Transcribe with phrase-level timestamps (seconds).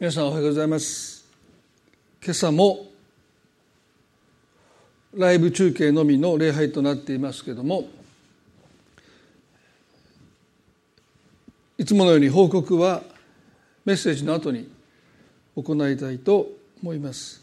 [0.00, 1.26] 皆さんおはようございます。
[2.22, 2.86] 今朝も
[5.12, 7.88] ライブ中継のみの礼拝となっていますけれども
[11.76, 13.02] いつものように報告は
[13.84, 14.70] メッセージの後に
[15.56, 16.46] 行いたいと
[16.80, 17.42] 思います。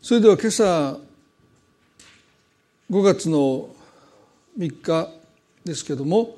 [0.00, 0.98] それでは今朝
[2.94, 3.70] 5月の
[4.56, 5.10] 3日
[5.64, 6.36] ですけども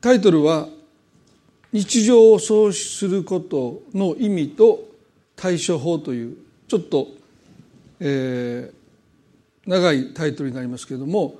[0.00, 0.68] タイトルは
[1.70, 4.84] 「日常を創出することの意味と
[5.36, 6.36] 対処法」という
[6.66, 7.06] ちょっと、
[8.00, 11.36] えー、長いタイトルになりますけれども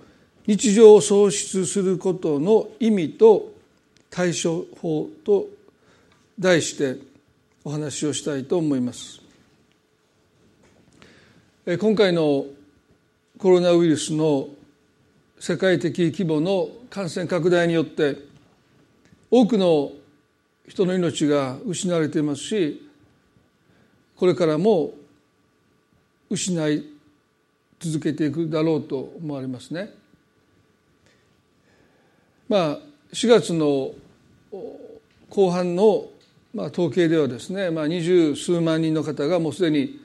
[0.46, 3.52] 日常を創出することの意味と
[4.10, 5.48] 対処法と
[6.38, 7.00] 題して
[7.64, 9.20] お話をしたいと思います。
[11.80, 12.46] 今回の
[13.38, 14.48] コロナウイルスの
[15.38, 18.16] 世界的規模の感染拡大によって
[19.30, 19.92] 多くの
[20.66, 22.88] 人の命が失われていますし
[24.16, 24.92] これからも
[26.30, 26.84] 失い
[27.78, 29.92] 続けていくだろうと思われますね。
[32.48, 32.78] まあ
[33.12, 33.92] 4月の
[35.28, 36.06] 後半の
[36.54, 40.00] まあ統計ではですね、まあ、二十数万人の方がもうすでに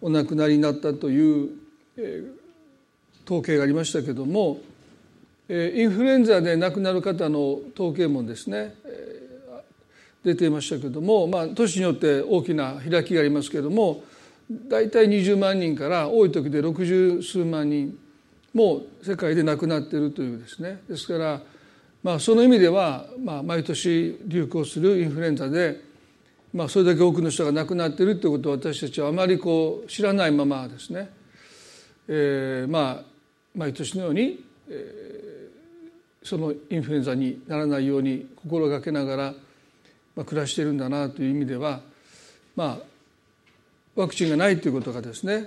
[0.00, 1.50] お亡くなりになったという
[3.28, 4.60] 統計がありましたけども
[5.50, 8.74] インフルエンザで亡くなる方の統計もですね
[10.24, 14.02] 出ていましたけども、まあ、都市によって大きな開きがありますけども
[14.50, 17.98] 大体20万人から多い時で60数万人
[18.54, 20.80] も世界で亡くなっているというですね。
[20.88, 21.40] ですから、
[22.02, 25.80] まあ、その意味では、まあ、毎年流行するインフルエンザで、
[26.54, 31.10] まあ、それだけ多くの人が亡くなっているということを私たちはあまりこう知らないままですね、
[32.08, 33.17] えー、まあ
[33.54, 39.34] 毎年のように、えー、そのインフルエンザにならないように心がけながら、
[40.14, 41.80] まあ、暮らしているんだなという意味では
[42.54, 42.88] まあ
[43.96, 45.46] ワクチンがないということがですね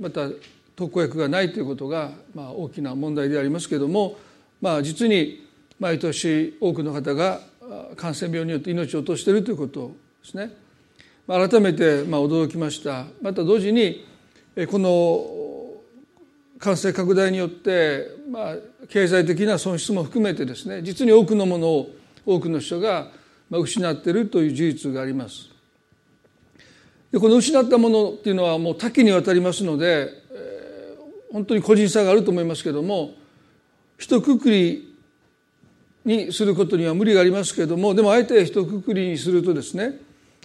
[0.00, 0.28] また
[0.74, 4.16] 特効薬がないということが、まあ、大きな問題でありますけれども、
[4.60, 5.46] まあ、実に
[5.78, 7.40] 毎年多くの方が
[7.96, 10.52] 感染病によって命を落としているということですね。
[11.26, 14.04] 改めてまあ驚きましたまた同時に
[14.68, 14.88] この
[16.60, 18.56] 感染拡大によって、まあ、
[18.88, 21.90] 経済的な損失も含めてですね実に多くのものを
[22.26, 23.08] 多くの人が
[23.50, 25.48] 失っているという事実があります。
[27.10, 33.14] でこの失ったものっていうのはもう多岐にわたりますので、えー、本当に個人差があると思いますけども
[33.98, 34.96] 一括り
[36.04, 39.98] にすることには無理がありますけれどもでもあえて一括りにするとですね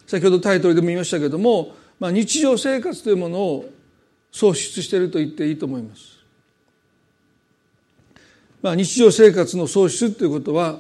[0.07, 3.69] 先ほどタイトルでも言いましたけども、まあ、日常生活というものを
[4.35, 6.17] 創出していると言っていいと思います。
[8.61, 10.79] まあ、日常生活の創出ということは、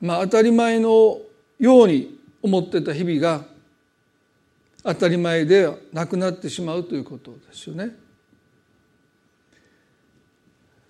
[0.00, 1.20] まあ、当たり前の
[1.60, 3.44] ように思ってた日々が
[4.82, 7.94] 当たり前でなくなってしまうということですよね。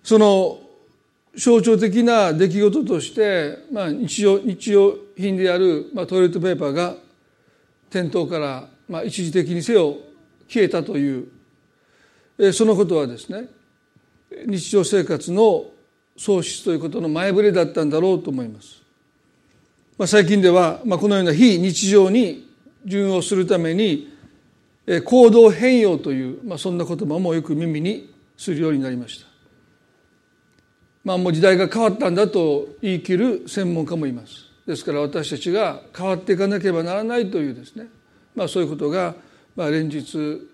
[0.01, 0.59] その
[1.35, 6.95] 象徴的な出来事として、まあ、日用日用品である、まあ、トイレットペーパーが
[7.91, 9.97] 店頭から、まあ、一時的にせよ
[10.47, 11.38] 消えたという
[12.53, 13.49] そのことはですね
[14.45, 15.65] 日常生活の
[16.17, 18.81] 喪失ということの前触れだったんだろうと思います。
[19.97, 22.49] まあ、最近では、まあ、このような非日常に
[22.85, 24.13] 順応するために
[25.05, 29.27] 行動変容という、まあ、そんな言葉もよく耳にするようになりました。
[31.03, 34.45] まあ、もう時代が変わったんだと言い切る専門家もいます。
[34.65, 37.87] ですから私たちが変わっていかなければならないというですね、
[38.35, 39.15] まあ、そういうことが、
[39.55, 40.47] まあ、連日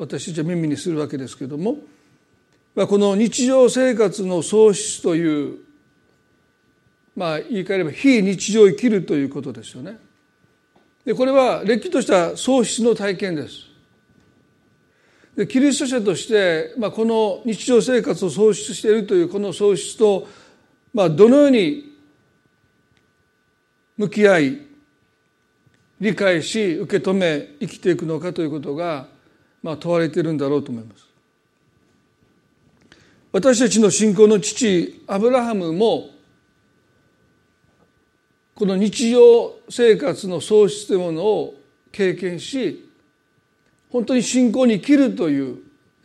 [0.00, 1.76] 私たち耳にするわけですけれども、
[2.74, 5.58] この日常生活の喪失という
[7.14, 9.98] まあ言い換えれば非日常を生きるということですよね。
[11.04, 13.66] でこれはれっきとした喪失の体験です。
[15.36, 20.26] でキリスト者として、まあ、この日常生活を喪失しているというこの喪失と、
[20.94, 21.94] まあ、どのように
[23.98, 24.60] 向き合い
[26.00, 29.19] 理解し受け止め生きていくのかということが
[29.62, 31.06] まあ、問われているんだろうと思います。
[33.32, 36.10] 私たちの信仰の父アブラハムも
[38.54, 41.54] この日常生活の喪失というものを
[41.92, 42.90] 経験し
[43.90, 45.58] 本当に信仰に生きるという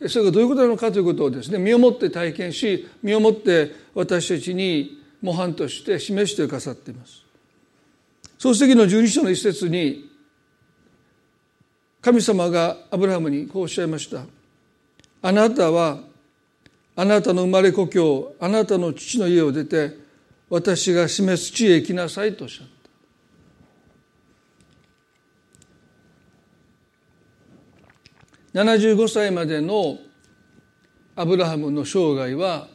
[0.08, 7.24] それがどういうことなのかということをですね身をもって体験し身をもって私たちに模範として示してくださっています。
[8.38, 10.05] 創世記の十二章の一節に
[12.06, 14.22] 神様がアブラハムにこうおっしゃいました。
[15.22, 15.98] あなたは
[16.94, 19.90] あなたの生まれ故郷あなたの父の家を出て
[20.48, 22.68] 私が示す地へ行きなさいとおっしゃっ
[28.54, 29.98] た75歳までの
[31.16, 32.68] アブラハムの生涯は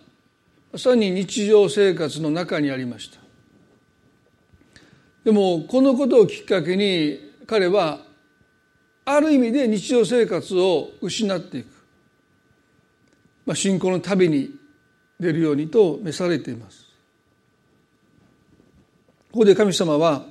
[0.73, 3.21] まさに日常生活の中にありました
[5.23, 8.10] でもこのことをきっかけに彼は
[9.05, 11.67] ある意味で日常生活を失っていく、
[13.45, 14.51] まあ、信仰の旅に
[15.19, 16.85] 出るようにと召されています。
[19.31, 20.25] ここで神様は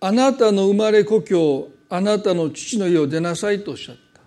[0.00, 4.20] あなたの生まれ故郷あなたの父の家を出なさいとおっしゃった、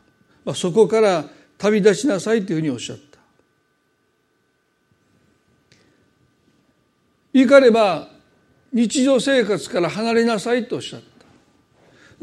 [0.45, 1.25] まあ、そこから
[1.57, 3.03] 旅立ちなさいというふうにおっしゃった。
[7.33, 8.09] 言い換えれば
[8.71, 11.12] 日常生活から離れなさいとおっしゃった。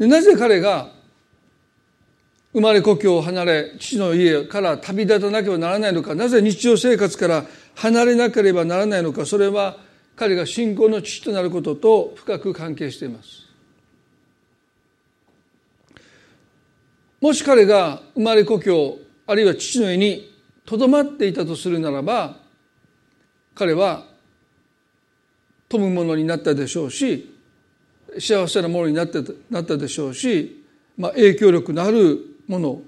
[0.01, 0.89] でなぜ彼が
[2.53, 7.45] 生まれ故郷を離れ父の家から旅立たなければならないのかなぜ日常生活から
[7.75, 9.77] 離れなければならないのかそれは
[10.15, 13.47] 彼が信仰の父となることと深く関係しています。
[17.21, 18.97] もし彼が生まれ故郷
[19.27, 20.33] あるいは父の家に
[20.65, 22.37] とどまっていたとするならば
[23.53, 24.07] 彼は
[25.69, 27.31] 富むものになったでしょうし
[28.19, 29.19] 幸せなものになって
[29.49, 30.63] なったでしょうし、
[30.97, 32.81] まあ、影響力のあるもの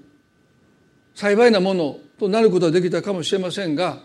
[1.14, 4.00] 幸いなものとなることはできたかもしれませんが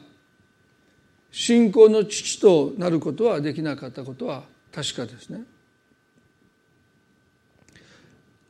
[1.31, 5.43] 信仰の父となることはできなかったことは確かですね。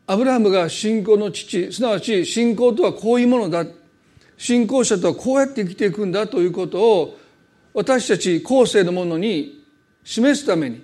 [0.08, 3.66] アブラハムが信仰の父すなわち信仰とはこういうものだ
[4.38, 7.20] 信仰者とはこうやって生きていくんだということを
[7.74, 9.64] 私たち後世のものに
[10.04, 10.84] 示すために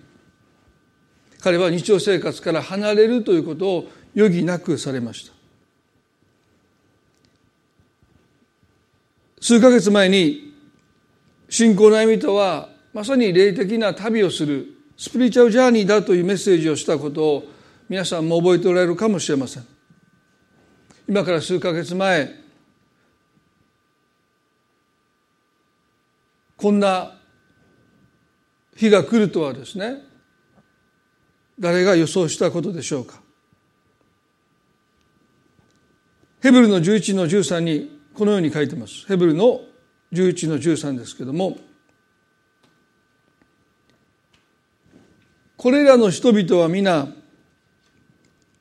[1.45, 3.87] 彼は日常生活から離れるということを
[4.17, 5.33] 余儀なくされました。
[9.39, 10.55] 数ヶ月前に
[11.47, 17.43] 信仰の歩みとはまさに霊的な旅をするスピリチュアルジャーニーだというメッセージをしたことを
[17.89, 19.67] 皆さんも覚えておられるかもしれません。
[21.07, 22.27] 今から数ヶ月前
[26.57, 27.19] こんな
[28.75, 30.14] 日が来るとはですね
[31.59, 33.21] 誰が予想したことでしょうか？
[36.41, 39.05] ヘブルの11の13にこのように書いてます。
[39.07, 39.61] ヘブルの
[40.13, 41.57] 11の13ですけども
[45.57, 47.07] これらの人々は皆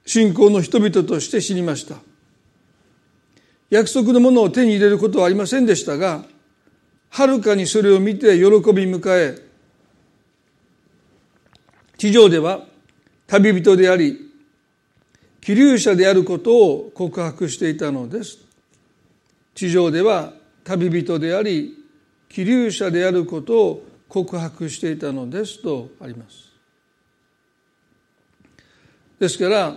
[0.07, 1.97] 信仰の人々として死にました。
[3.71, 6.25] 約束のものを手に入れることはありませんでしたが
[7.11, 8.51] はるかにそれを見て喜び
[8.85, 9.43] 迎え
[11.97, 12.67] 地上では
[13.27, 14.31] 旅人であり
[15.41, 18.39] 気流者であることを告白していたのです。
[19.55, 20.33] 地上では
[20.65, 21.85] 旅人であり
[22.29, 26.51] 気流者であることを告白していたのですとあります。
[29.19, 29.77] ですから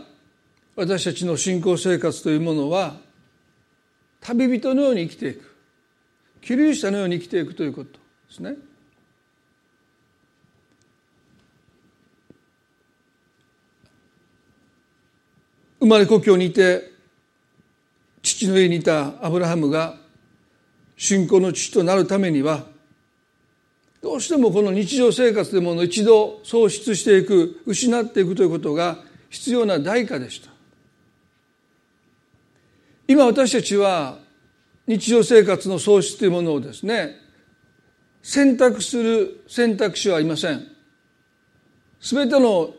[0.75, 2.97] 私たちの信仰生活というものは
[4.21, 5.55] 旅人のように生きていく。
[6.41, 8.55] 気流者のように生きていくということですね。
[15.87, 16.91] 生まれ故郷にいて
[18.21, 19.95] 父の家にいたアブラハムが
[20.97, 22.65] 信仰の父となるためには
[24.01, 28.97] どうしてもこの日常生活でも一度喪失していく失っていくということが
[29.29, 30.49] 必要な代価でした。
[33.07, 34.17] 今私たちは
[34.87, 37.15] 日常生活の喪失というものをですね
[38.21, 40.67] 選択する選択肢はありません。
[42.01, 42.73] 全ての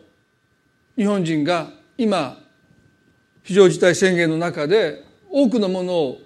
[0.94, 2.46] 日本人が今
[3.48, 6.20] 非常事態宣言の中で多くのものを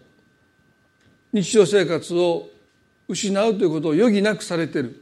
[1.32, 2.48] 日常生活を
[3.06, 5.00] 失うということを余儀なくされてる。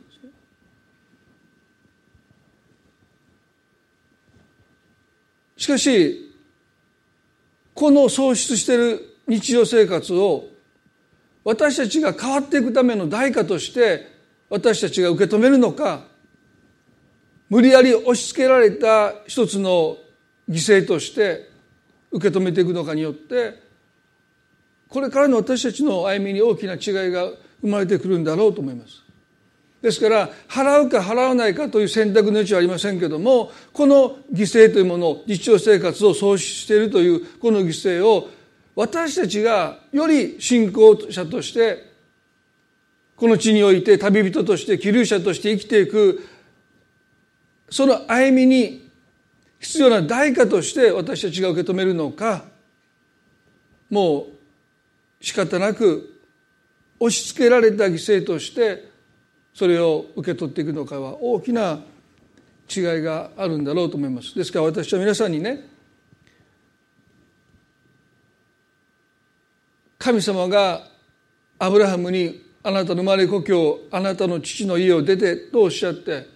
[5.57, 6.31] しかし
[7.73, 10.45] この喪失している日常生活を
[11.43, 14.07] 私たちが変わっていくための代価として
[14.50, 16.05] 私たちが受け止めるのか
[17.49, 19.97] 無理やり押し付けられた一つの
[20.50, 21.49] 犠牲として
[22.11, 23.61] 受け止めていくのかによって
[24.88, 29.02] これからの私たちの歩みに大きな違いが生まれてくるんだろうと思います。
[29.83, 38.29] ですから払うか払わないかという選択の余地はありませんけどもこの犠牲というものを日常生活を創出しているというこの犠牲を
[38.75, 41.90] 私たちがより信仰者として
[43.17, 46.26] この地において旅人として気流者として生きていく
[47.71, 48.89] その歩みに
[49.61, 52.45] 必要な代価として私たちが受け止めるのか
[53.90, 54.26] も
[55.21, 56.19] う仕方なく
[56.99, 58.88] 押し付けられた犠牲として
[59.55, 61.81] それを受け取っていくのかは大きな
[62.75, 64.35] 違いがあるんだろうと思います。
[64.35, 65.69] ですから私は皆さんにね
[69.99, 70.87] 神様が
[71.59, 76.26] アブラハムにあなたの生まれ故郷あなたの父の家を出てとおっしゃって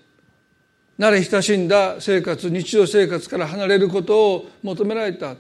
[0.99, 5.37] 慣れ親しんだ生活日常生活から離れることを求められた。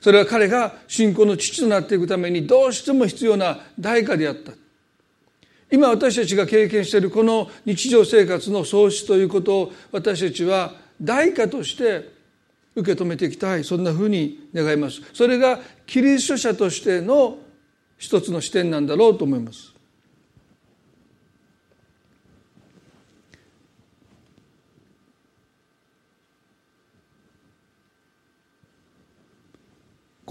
[0.00, 4.52] それは彼が信仰の父となっていくためにどうしても必要な代価であった。
[5.70, 12.10] 今私たちが経験しているこの日常生活の喪失ということを私たちは代価として
[12.74, 13.64] 受け止めていきたい。
[13.64, 15.00] そんなふうに願います。
[15.14, 17.38] それがキリスト者としての
[17.96, 19.71] 一つの視点なんだろうと思います。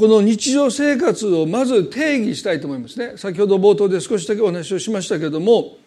[0.02, 3.18] この日常生活をまず定義したいと思いますね。
[3.18, 5.78] 先ほど冒頭で少しだけお話をしましたけれども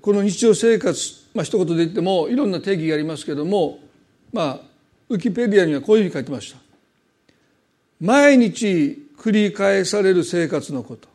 [0.00, 0.98] この日常生活
[1.34, 3.78] まあ一言で言ってもいろんな定義がありますけれども
[4.32, 4.60] まあ
[5.10, 6.58] ウィキペディアにはこういうふうに書いてました。
[8.00, 11.10] 毎日繰り返される生活のこと。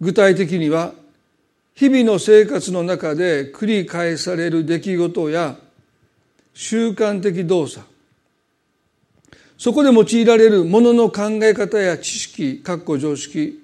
[0.00, 0.94] 具体的には
[1.74, 5.56] 日々の生活の中で繰り返される出来事や
[6.54, 7.84] 習慣的動作。
[9.58, 13.62] そこで用いられるものの考え方や知識、かっこ常識、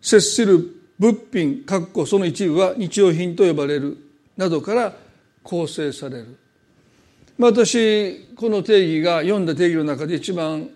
[0.00, 3.96] 接する物品、かっこその一部は日用品と呼ばれる
[4.36, 4.96] などから
[5.42, 6.36] 構成される。
[7.38, 10.68] まあ私、この定義が読んだ定義の中で一番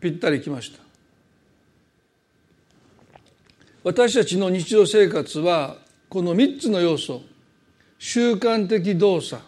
[0.00, 0.84] ぴったりきました。
[3.84, 5.76] 私たちの日常生活は
[6.08, 7.22] この3つの要素
[7.98, 9.42] 習慣的動作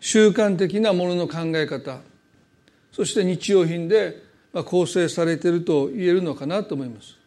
[0.00, 2.00] 習慣的なものの考え方。
[2.90, 4.22] そして日用品で
[4.64, 7.20] 構成されていると言えるのかなと思います。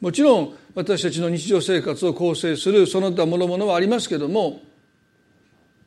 [0.00, 4.60] もちろん私たちの日常生活を構成するその他諸々はありますけども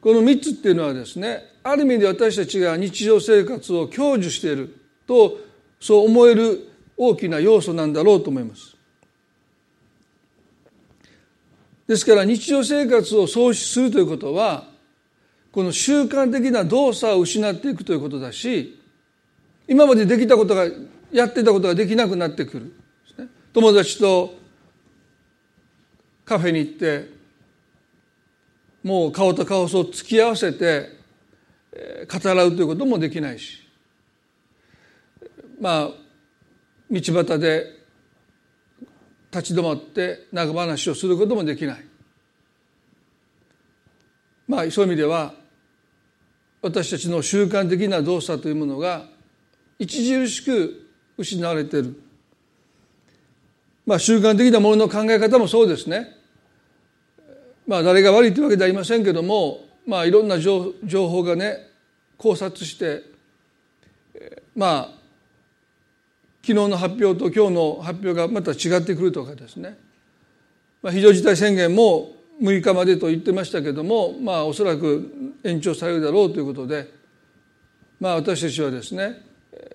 [0.02, 4.76] この3つっていうのはですねある意味で私たちが日常生活を享受している
[5.08, 5.38] と
[5.80, 8.76] そう思える大きな要素なんだろうと思います。
[11.88, 14.71] ですから日常生活を創出するということは
[15.52, 18.80] この習慣的な動作を失っていくということだし
[19.68, 20.66] 今までできたことが
[21.12, 22.74] やってたことができなくなってくる、
[23.54, 24.34] 友達と
[26.24, 27.10] カフェに行って
[28.84, 30.90] もう顔と顔を突き合わせて
[32.10, 33.60] 語らうということもできないし。
[35.60, 35.92] まあ
[36.90, 37.80] 道端で
[39.32, 41.86] 立ち止まって長話をすることもできない。
[44.48, 45.34] まあそういう意味では
[46.62, 49.06] 私たちの習慣的な動作というものが
[49.82, 52.02] 著しく失われている。
[53.86, 56.08] まあ習慣的なものの考え方もそうですね。
[57.68, 61.58] まあ誰が悪いというわけではありませんけどもまあいろんな情報がね
[62.18, 63.04] 考察して
[64.56, 65.02] まあ
[66.44, 69.78] 昨日の発表と今日の発表がまた違ってくるとかですね、
[70.82, 76.92] まあ、非常事態宣言も6日までと言ってましたけどもまあおそらく延長されるだろうということで
[78.00, 79.22] まあ私たちはですね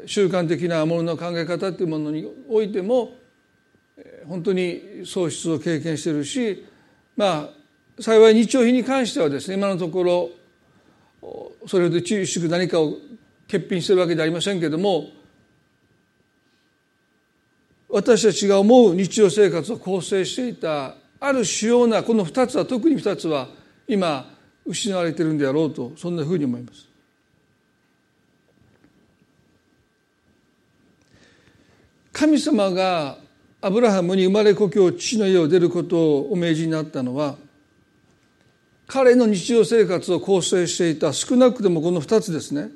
[0.04, 3.14] 習慣的なものの考え方というものにおいても
[4.26, 6.66] 本当に喪失を経験してるし
[7.16, 7.48] ま
[7.98, 10.30] あ幸い日用品に関してはですね今のところ
[11.66, 12.94] それほど注しく何かを
[13.50, 15.06] 欠品してるわけではありませんけども
[17.88, 23.48] 私たちが思う日常生活を構成していたある主要なこの2つは特に2つは
[23.88, 24.30] 今
[24.64, 26.86] 失われてるんであろうとそんなふうに思います。
[32.12, 33.18] 神様が
[33.60, 37.36] アブラハムに生まれ故郷父の家を出ることをお命じになったのは
[38.86, 42.70] 彼の日常生活を構成していた少なくともこの2つですね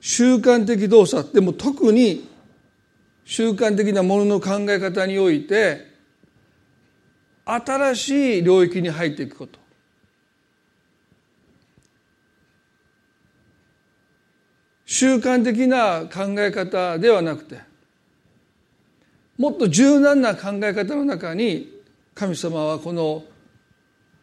[0.00, 2.28] 習慣的動作でも特に
[3.24, 5.95] 習慣的なものの考え方において
[7.46, 9.58] 新しい領域に入っていくこと
[14.84, 17.60] 習慣的な考え方ではなくて
[19.38, 21.72] もっと柔軟な考え方の中に
[22.14, 23.24] 神様はこの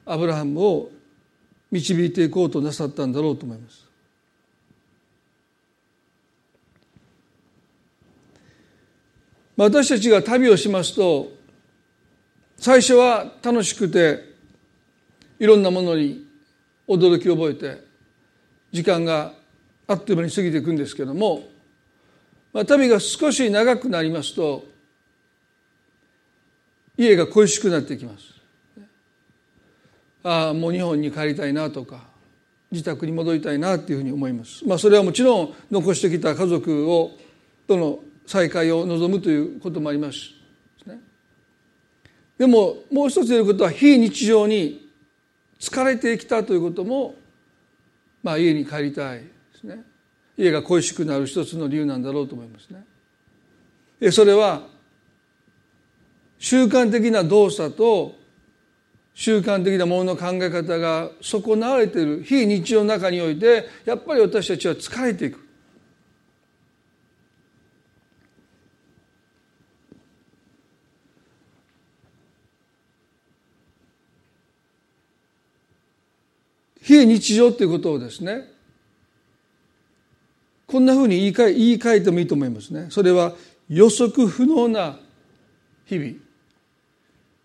[0.06, 0.89] アブラハムを
[1.72, 3.86] 導いていこうとなさったんだろうと思います。
[9.56, 11.32] 私たちが旅をしますと
[12.63, 14.24] 最初は楽しくて
[15.38, 16.25] いろんなものに
[16.88, 17.84] 驚きを覚えて
[18.72, 19.34] 時間が
[19.86, 21.43] あっという間に過ぎていくんですけども、
[22.53, 24.63] まあ、旅が少し長くなりますと
[26.96, 28.27] 家が恋しくなってきます。
[30.24, 32.08] ああもう日本に帰りたいなとか
[32.72, 34.65] 自宅に戻りたいなっていうふうに思います。
[34.65, 37.12] まあ、それはもちろん残してきた家族を
[37.67, 40.32] との再会を望むということもあります。
[42.37, 44.89] でももう一つ言えることは非日常に
[45.59, 47.15] 疲れてきたということも、
[48.21, 49.25] まあ、家に帰りたいで
[49.59, 49.83] すね。
[50.37, 54.11] 家が恋しくなる一つの理由なんだろうと思いますね。
[54.11, 54.67] それは
[56.39, 58.15] 習慣的な動作と
[59.13, 65.42] 習慣的なものの考え方が損なわれている非日常の中においてやっぱり私たちは疲れていく。
[76.83, 78.53] 非日常ということをですね
[80.67, 82.87] こんなふうに言い換え言い換えてもいいと思いますね。
[82.89, 83.33] それは
[83.69, 84.97] 予測不能な
[85.85, 86.13] 日々。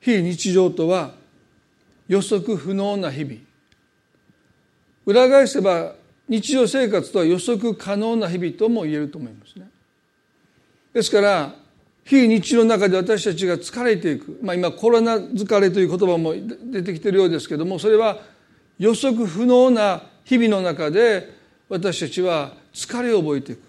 [0.00, 1.12] 非日常とは
[2.07, 3.37] 予測不能な日々。
[5.04, 5.95] 裏返せば
[6.28, 9.68] 日常生活とは予測可能な日々とも言えると思いますね。
[10.95, 11.54] ですから
[12.04, 16.33] 非日常の中で私たちが疲れていく、まあ、今コロナ疲れという言葉も
[16.71, 18.23] 出てきてるようですけどもそれは
[18.79, 21.37] 予測不能な日々の中で
[21.69, 23.69] 私たちは疲れを覚えていく。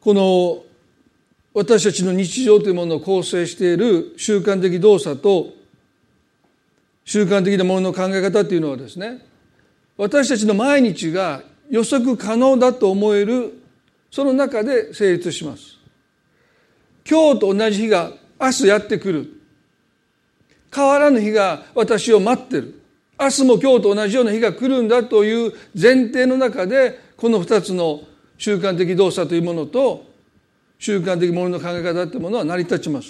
[0.00, 0.64] この
[1.52, 5.52] 私たちの日常というものを構成している習慣的動作と
[7.04, 9.26] 習慣的なものの考え方というのはですね
[9.98, 13.62] 私たちの毎日が予測可能だと思える
[14.10, 15.78] その中で成立します。
[17.08, 19.32] 今日と同じ日が明日やってくる。
[20.74, 22.80] 変わらぬ日が私を待ってる。
[23.18, 28.02] 明日も今日と同じような日が来るんだという前提の中でこの二つの
[28.38, 30.06] 習慣的動作というものと
[30.78, 33.08] 習慣的ものの考え方というものは成り立ちます。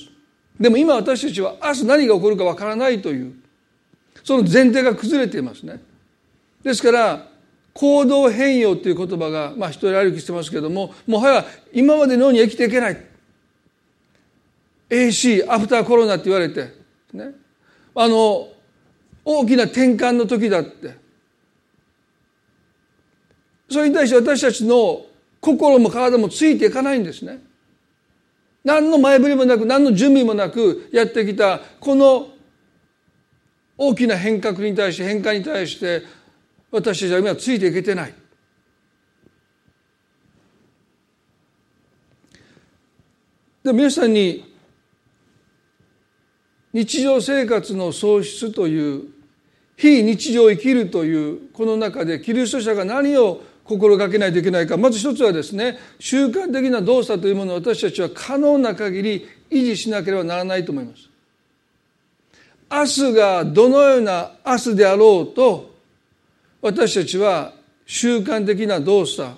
[0.59, 3.35] でも今私たちは明日何が起こるかわからないという
[4.25, 5.81] その前提が崩れていますね。
[6.63, 7.30] ですから
[7.81, 13.07] 行動変容という言葉が、まあ、一人歩きしてますけどももはや今までのように生きていけない。
[14.91, 16.75] AC アフターコロナって言われて
[17.15, 17.31] ね。
[17.95, 18.49] あの
[19.25, 20.95] 大きな転換の時だって。
[23.71, 25.07] それに対して私たちの
[25.41, 27.39] 心も体もついていかないんですね。
[28.63, 32.29] 何の前振りもなく何の準備もなくやってきたこの
[33.79, 36.20] 大きな変革に対して変化に対して
[36.71, 38.15] 私たちは今ついていけてない。
[43.63, 44.51] で皆さんに
[46.73, 49.09] 日常生活の喪失という
[49.77, 61.09] 非日常を生きるというこの中でキリスト者が何を心がけないといけないかまず一つはですね習慣的な動作というものを私たちは可能な限り維持しなければならないと思います。
[62.73, 65.70] 明日がどのような明日であろうと
[66.63, 67.53] 私たちは
[67.87, 69.31] 習慣的な動作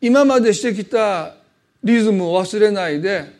[0.00, 1.34] 今までしてきた
[1.82, 3.32] リズムを忘れないで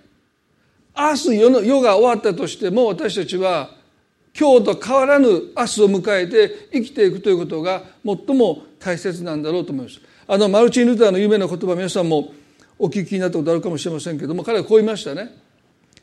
[0.96, 3.70] 明日世の世が終わったとしても私たちは
[4.38, 10.00] 今日と変わらぬ明日を迎えて生きていくということが最も大切なんだろうと思います。
[10.26, 12.32] あのマルチン・ルターの有名な言葉皆さんも
[12.78, 15.30] お聞きになったことあるかもしれませんけども彼はこう言いましたね。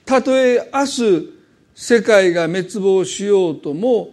[0.06, 1.42] たとえ明日
[1.76, 4.10] 世界が滅亡しようとも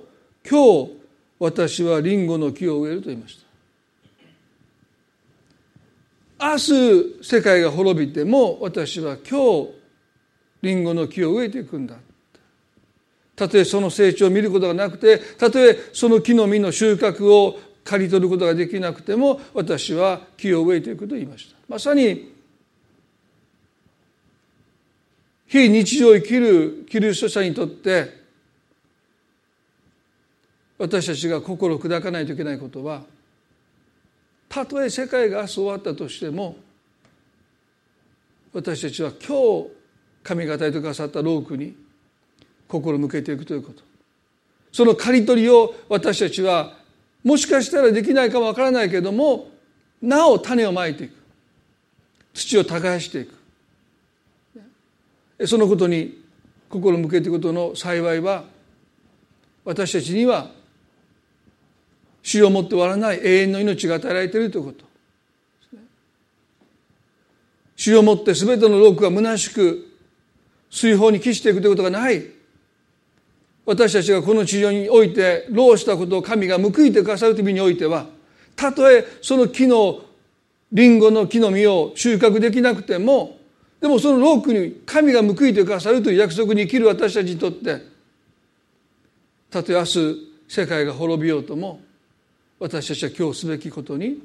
[0.48, 0.97] 今日
[1.38, 3.48] 私はリンゴの木を植えると言いました。
[6.40, 9.70] 明日世界が滅びても私は今日
[10.62, 11.96] リンゴの木を植えていくんだ
[13.34, 22.34] たとえその成長を見ることがなくてたとえその木の実の収穫を刈り取ることができなくても私は木を植えていくと言いましたまさに
[25.46, 28.27] 非日常を生きるキリスト者にとって
[30.78, 33.02] 私たちが心を砕かないといけないことは
[34.48, 36.56] たとえ世界が明日終わったとしても
[38.52, 39.70] 私たちは今日
[40.22, 41.76] 神が与えてくださったロークに
[42.66, 43.82] 心を向けていくということ。
[44.70, 46.76] その刈り取りを私たちは
[47.24, 49.48] もしかしたらできないかもわからないけども
[50.02, 51.14] なお種をまいていく。
[52.34, 53.26] 土を耕してい
[55.38, 55.46] く。
[55.46, 56.22] そのことに
[56.68, 58.44] 心を向けていくことの幸いは
[59.64, 60.50] 私たちには
[62.28, 64.84] 死をもって終わらない永遠の命が与えられているということ。
[67.74, 69.96] 死をもって全ての労苦が虚しく
[70.68, 72.22] 水泡に帰していくということがない。
[73.64, 78.06] 私たちがこの地上において労したことを神が報いてくださるという意味においては
[78.56, 80.00] たとえその木の
[80.72, 83.38] リンゴの木の実を収穫できなくても
[83.80, 87.82] でもその労苦に神が報いてくださるという約束に生きる私たちにとって
[89.50, 89.98] たとえ明日
[90.48, 91.80] 世界が滅びようとも
[92.58, 94.22] 私たちは今日すべきことに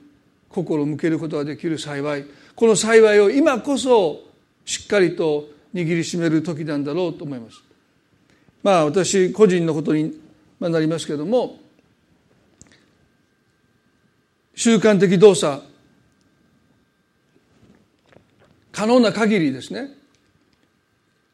[0.49, 4.21] 心を向けることができる幸いこの幸いを今こそ
[4.65, 7.63] しっかりと握りしめる時なんだろうと思います。
[8.61, 10.19] まあ私個人のことに
[10.59, 11.59] なりますけれども
[14.55, 15.61] 習慣的動作
[18.71, 19.89] 可能な限りですね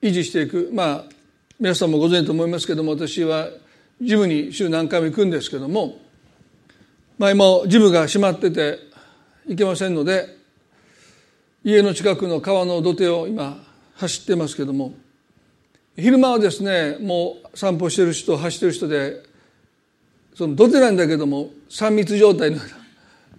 [0.01, 1.03] 維持していくまあ
[1.59, 3.49] 皆さんもご存知と思いますけども私は
[4.01, 5.97] ジムに週何回も行くんですけども、
[7.19, 8.79] まあ、今ジムが閉まってて
[9.45, 10.38] 行けませんので
[11.65, 13.62] 家の近くの川の土手を今
[13.95, 14.93] 走ってますけども
[15.97, 19.21] 昼間はですねもう散歩してる人走ってる人で
[20.34, 22.58] その土手なんだけども3密状態の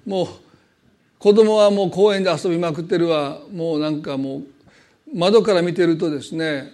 [0.05, 0.27] もう
[1.19, 4.43] 子供はもう公園で遊びまくってるわもうなんかもう
[5.15, 6.71] 窓から見てるとですね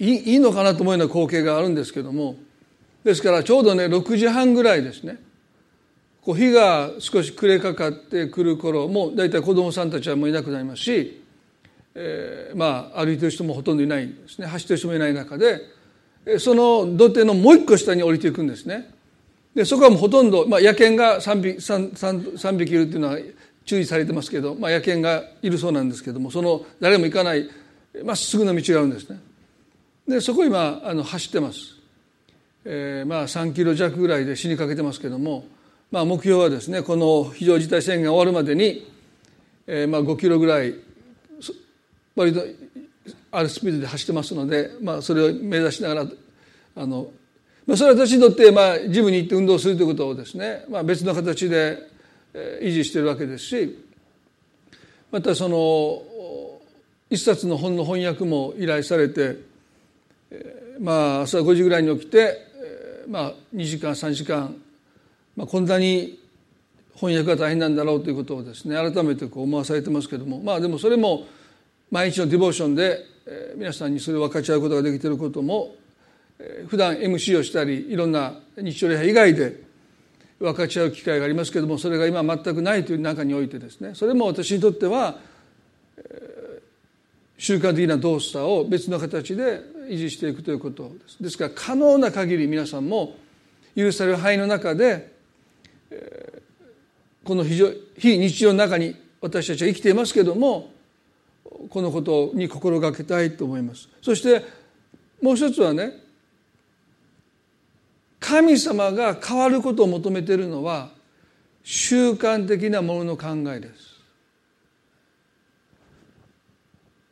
[0.00, 2.34] いいのかなと思うような光景があるんですけども
[3.04, 5.27] ですからちょうどね6時半ぐらいですね。
[6.22, 11.22] こう日が少し暮れかかってくる頃もう大体子どもさんたちはもういなくなりますし、
[11.94, 15.78] えー、まあ歩いてる人もほとんどいないですね走ってる人もいない中で
[16.38, 18.90] その土手のもう一個下に降りていくんですね。
[19.54, 23.18] でそこはもうほとんど、まあ、野犬が 3, 匹 3, 3, 3匹いるっていうのは
[23.64, 27.48] 注意されてますけど、まあ、野犬がいるそうなんですけどもその誰も行かない
[28.04, 29.18] まっすぐの道があるんですね。
[30.06, 31.76] でそこ今あの走ってます。
[32.64, 35.44] えー、まあ3キロ弱ぐらいで死にかけてますけども、
[35.90, 38.90] まあ、目標はですねこの非常事態宣言が終わるまでに、
[39.66, 40.74] えー、まあ5キロぐらい
[42.14, 42.42] 割と
[43.30, 46.06] あるスピードで走ってますので、まあ、それを目指しながら
[46.76, 47.10] あの、
[47.66, 51.78] まあ、それは私にとって、まあ、ジムに行って運動するということをですね、まあ、別の形で
[52.60, 53.84] 維持しているわけですし
[55.10, 56.02] またその
[57.08, 59.38] 一冊の本の翻訳も依頼されて、
[60.78, 62.48] まあ朝5時ぐらいに起きて
[63.08, 64.54] まあ、2時間3時間、
[65.38, 66.18] まあ、こんなに
[66.96, 71.28] 翻訳が大変なんだろうということをですね改めてこう思わされてますけどもまあでもそれも
[71.92, 75.76] 毎日のディボーションで、えー、皆さんにそれを分かち合うことができていることも、
[76.40, 79.62] えー、普段 MC をしたりいろんな日曜礼拝以外で
[80.40, 85.20] 分かち合う機会がありますけどもそれが今全くないという中においてですねそれも私にとっては、
[85.98, 86.60] えー、
[87.38, 91.22] 習慣的な動作を別の形で維持していくということです。
[91.22, 93.14] ですから可能な限り皆さんも
[93.76, 95.16] 許される範囲の中で
[97.24, 100.70] この非常非日常の中に私たちは生きていますけども
[101.70, 104.44] このことに心がけたいと思いますそして
[105.20, 105.92] もう一つはね
[108.20, 110.90] 神様が変わることを求めているのは
[111.62, 113.98] 習慣的なものの考えです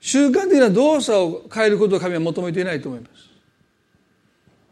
[0.06, 3.35] 習慣的な動作を変えることを神は求めていないと思います。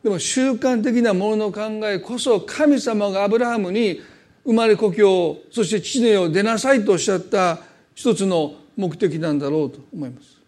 [0.05, 4.03] でも習慣的なものの考えこそ神様がアブラハムに
[4.45, 7.61] 生まれ故郷そして父の世を出なさいとおっしゃった
[7.95, 10.39] 一つの目的なんだろうと思います。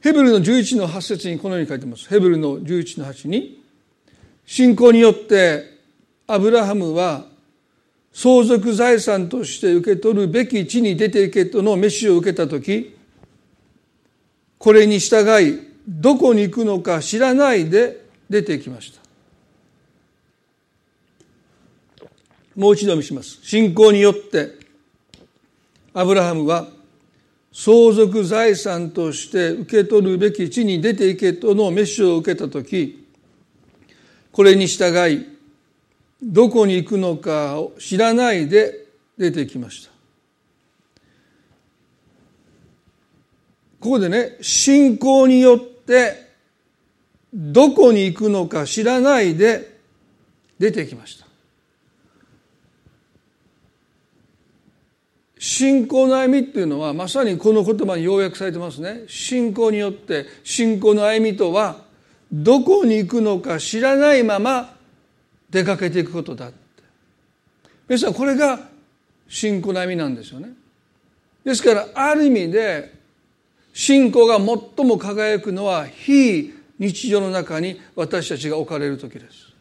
[0.00, 2.08] ヘブルの11の8節にこのように書いてます。
[2.08, 3.62] ヘブルの11の8に
[4.44, 5.78] 信仰によって
[6.26, 7.26] アブラハムは
[8.12, 12.96] 相続財産として受け取るべき地に出ていけとの飯を受けた時
[14.58, 19.00] これに従いどこに行くのか知らないで出てきました。
[22.54, 23.38] もう一度見します。
[23.42, 24.52] 信仰によって
[25.94, 26.68] アブラハムは
[27.52, 33.06] 相続財産として受け取るべき地に出ていけとの飯を受けた時
[34.30, 35.26] これに従い
[36.22, 39.90] どこに行くのかを知らないで出てきました。
[43.80, 45.77] ここでね信仰によって
[47.32, 49.78] どこに行くのか知らないで
[50.58, 51.26] 出てきました。
[55.38, 59.04] 信仰の歩みっていうのはまさにこの言葉に要約されてますね。
[59.06, 61.84] 信仰によって信仰の歩みとは
[62.32, 64.74] どこに行くのか知らないまま
[65.48, 66.58] 出かけていくことだって。
[67.88, 68.60] 皆さんこれが
[69.28, 70.50] 信仰の歩みなんですよね。
[71.44, 72.97] ですからある意味で
[73.78, 79.52] 信仰が最も輝くのは非日常の中に私たちが置かれる時です。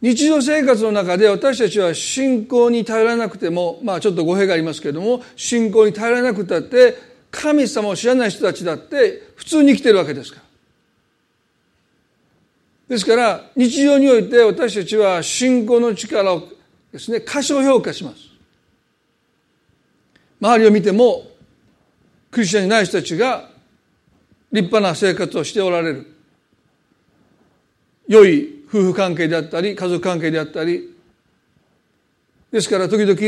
[0.00, 6.96] 日常生活の中で私たちは信仰に頼らなくてもまあちょっと語弊がありますけれども信仰に頼らなくたって
[7.30, 10.42] 神様を知らない人たちだって普通に生きてるわけですから。
[12.88, 16.48] ですから日常において私たちは信仰の力を
[16.90, 18.16] ですね過小評価します。
[20.40, 21.35] 周りを見ても
[22.36, 23.48] クリスチャンにない人たちが
[24.52, 26.14] 立派な生活をしておられる。
[28.06, 30.94] 良い夫婦関係であったり家族関係であったり。
[32.52, 33.18] ですから時々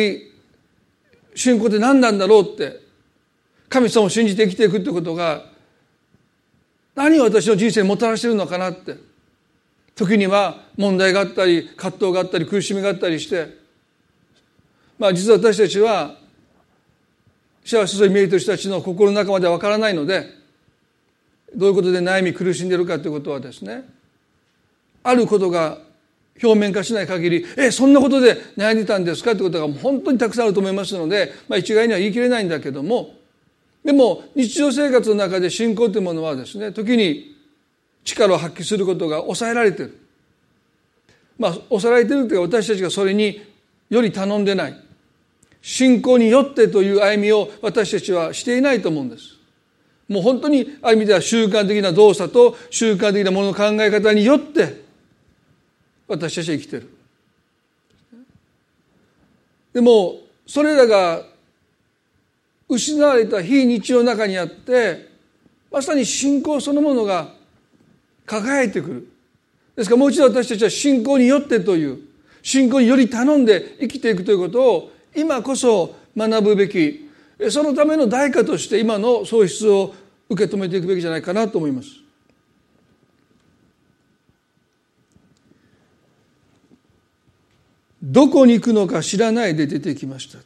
[1.35, 2.83] 信仰って何なんだろうって
[3.71, 5.47] 神様を信じて生きていくってことが
[6.95, 8.99] 何を私の人生にもたらしてるのかなって
[9.95, 13.57] 時には問題があったり葛藤があったり苦しみがあったりして。
[14.99, 16.28] まあ実は私たちは
[17.69, 20.25] 幸せそうに見えている人たちの心の中までは分からないので
[21.55, 23.87] どういうことで悩み苦しんでいるかということはですね
[25.03, 25.77] あることが
[26.43, 33.15] 表面化しない限りえそんなことで悩んでたんですかってことが本当にたくさんあると思いますので、まあ、一概には言い切れないんだけども
[33.85, 37.37] でも日常生活の中で信仰というものはですね時に
[38.03, 39.99] 力を発揮することが抑えられてる。
[41.39, 43.43] まあ抑えられてるというか私たちがそれに
[43.91, 44.88] より頼んでない
[45.63, 49.37] 信仰によってという歩みを私たちはしていないと思うんです。
[50.09, 54.83] もう本当にある意味では習慣的な動作と習慣的なものの考え方によって
[56.07, 56.89] 私たちは生きてる。
[59.75, 61.23] でもそれらが
[62.69, 65.09] 失われた非日常の中にあって
[65.71, 67.35] まさに信仰そのものが
[68.25, 69.09] 輝いてくる。
[69.77, 71.99] ですからもう一度私たちは信仰によってという
[72.43, 77.09] 信仰により頼んで生きていくということを今こそ学ぶべき
[77.51, 79.95] そのための代価として今の喪失を
[80.29, 81.89] 受け止めていくべきじゃないかなと思います。
[88.03, 90.39] どこに行くのか知らないで出てきました。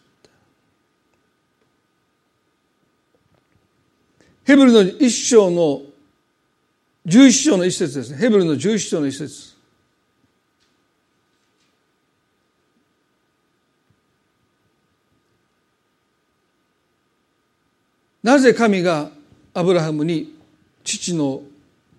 [4.45, 5.83] ヘブルの一章の
[7.07, 8.19] 十一章の一節ですね。
[8.19, 9.52] ヘブルの十一章の一節。
[18.23, 19.11] なぜ神が
[19.55, 20.35] アブラハムに
[20.85, 21.43] 父の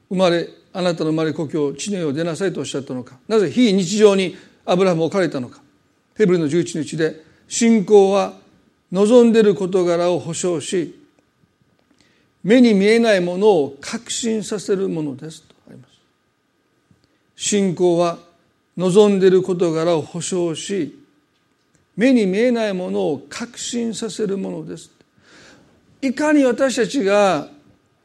[0.09, 3.17] 生まれあなたの生まれ故郷地の世を出なさいとおっしゃったのか。
[3.27, 5.61] なぜ非日常にアブラハムを置かれたのか。
[6.15, 8.33] ヘブルの11日で信仰は
[8.91, 10.99] 望んでいる事柄を保証し
[12.43, 15.91] 目に見えないものを確信させるものですとあります。
[17.35, 18.17] 信仰は
[18.77, 20.99] 望んでいる事柄を保証し
[21.95, 24.89] 目に見えないものを確信させるものです。
[26.03, 27.47] いかに私たちが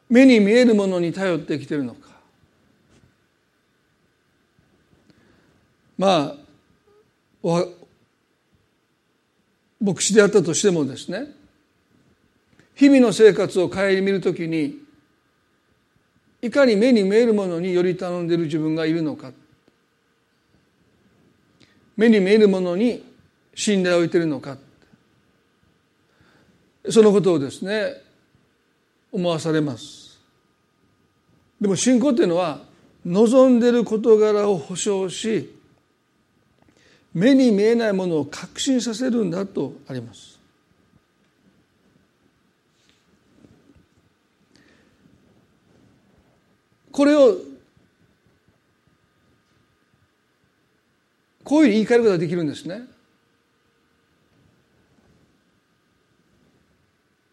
[0.08, 2.08] 目に見えるものに頼ってきてるのか。
[5.98, 6.36] ま
[7.42, 7.66] あ
[9.80, 11.26] 牧師であったとしてもですね
[12.76, 14.78] 日々の生活を顧みるときに
[16.40, 19.32] いかに目に見えるものにより頼んでいる自分がいるのか。
[21.96, 23.04] 目に見えるものに
[23.56, 24.56] 信頼を置いているのか。
[26.90, 27.94] そのことをですね
[29.12, 30.18] 思わされます。
[31.60, 32.60] でも信仰というのは
[33.04, 35.54] 望んでいる事柄を保証し
[37.14, 40.38] 目に見えないものを確信させるんだとあります。
[46.92, 47.36] これを
[51.44, 52.82] こういう言い換えることができるんですね。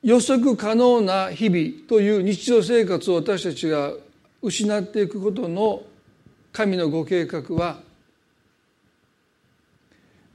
[0.05, 3.91] 予測可能な日々という日常生活を私たちが
[4.39, 5.81] 失っていくことの
[6.53, 7.79] 神のご計画は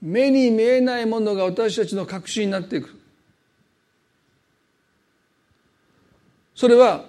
[0.02, 2.98] 目に見えないものが私たちの確信になっていく。
[6.56, 7.04] それは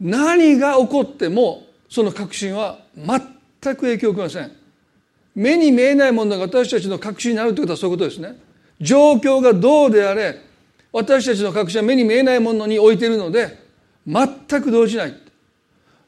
[0.00, 4.50] 何が起こってもその確信は全く影響を受けません。
[5.36, 8.36] 目に見えないものが私たちの確信になるということはそういうことですね。
[8.80, 10.45] 状況がどうであれ
[10.96, 13.58] 私たちの確信は目に見えないものに置いているので
[14.06, 15.14] 全く動じない、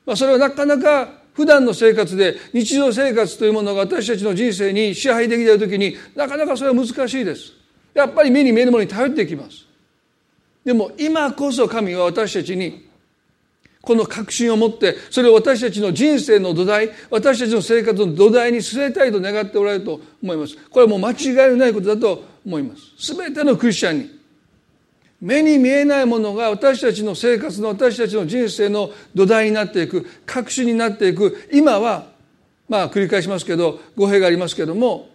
[0.07, 7.53] まあ、それはなかなか普段の生活で日常生活というものが私たちの人生に支配できている時になかなかそれは難しいです。
[7.93, 9.67] やっぱり目に見えるものに頼っていきます。
[10.65, 12.89] でも今こそ神は私たちに
[13.83, 20.57] この確信を持ってそれを私たちの人生の土台私たちの生活の土台に据えたいと願っておられると思います。
[20.71, 23.15] これはもう間違いないことだと思います。
[23.15, 24.18] 全てのクリスチャンに。
[25.21, 32.07] 目に見えないものが私たちの生活の私たちの人生の土台になっていく確信になっていく今は
[32.69, 35.09] まあ繰り返しますけど語弊がありますけども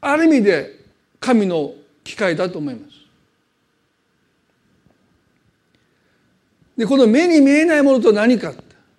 [0.00, 0.78] ある意味で
[1.18, 3.00] 神の機会だと思います。
[6.76, 8.54] でこの目に見えないものと何か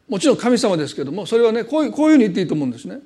[0.07, 2.99] もちろん神様ですけどもそれはねこういうこういうふうに言っていいと思うんですね。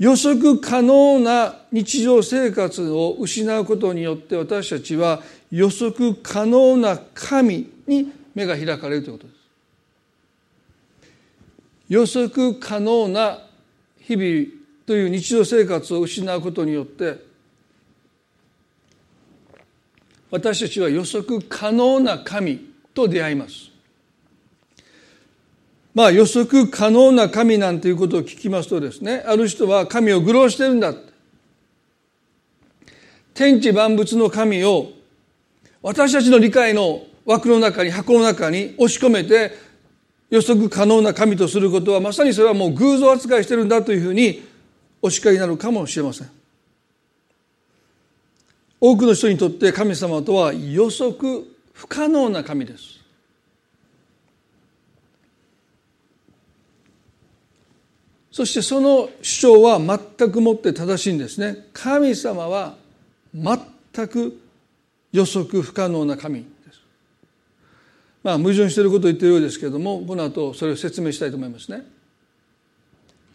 [0.00, 9.40] 予測可能な日常生活を失うことによって私たちは予測可能な神に目が開かれるということです。
[11.90, 13.40] 予測可能な
[13.98, 14.46] 日々
[14.86, 17.18] という日常生活を失うことによって
[20.30, 22.58] 私たちは予測可能な神
[22.94, 23.69] と出会います。
[25.94, 30.94] まあ予測可能な神なんていうことを聞きますとですねある人は神を愚弄してるんだ
[33.34, 34.90] 天地万物の神を
[35.82, 39.52] 私たちの理解の枠の中に箱の中に押し込めて
[40.30, 44.42] 予測可能な神とすることはまさにそれはもう偶像扱いしてるんだというふうに
[45.02, 46.30] お叱りになるかもしれません。
[48.80, 52.99] 多くの人にとって神様とは予測不可能な神です。
[58.32, 61.66] そしてその主張は全くもって正しいんですね。
[61.72, 62.76] 神様は
[63.34, 64.40] 全く
[65.12, 66.80] 予測不可能な神です。
[68.22, 71.84] まあ矛盾していることを言っているようですけれどもこの後それを説明したいと思いますね。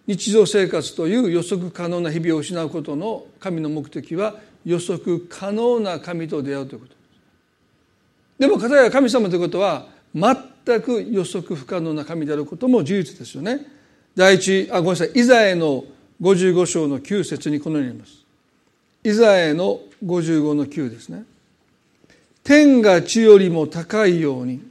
[0.08, 6.94] 日常生活という予測可能な日々を失うことの神の目的は予測可能な神と出会うということ。
[6.94, 6.98] で
[8.38, 13.75] すでも片や神様ということは全く予測不可能な神であることも事実ですよね。
[14.16, 15.12] 第一あごめんなさい。
[15.14, 15.84] イザヤの
[16.22, 18.24] 55章の9節にこのようにあります。
[19.04, 21.26] イザヤの55の9ですね。
[22.44, 24.62] 天が地よりも高いように。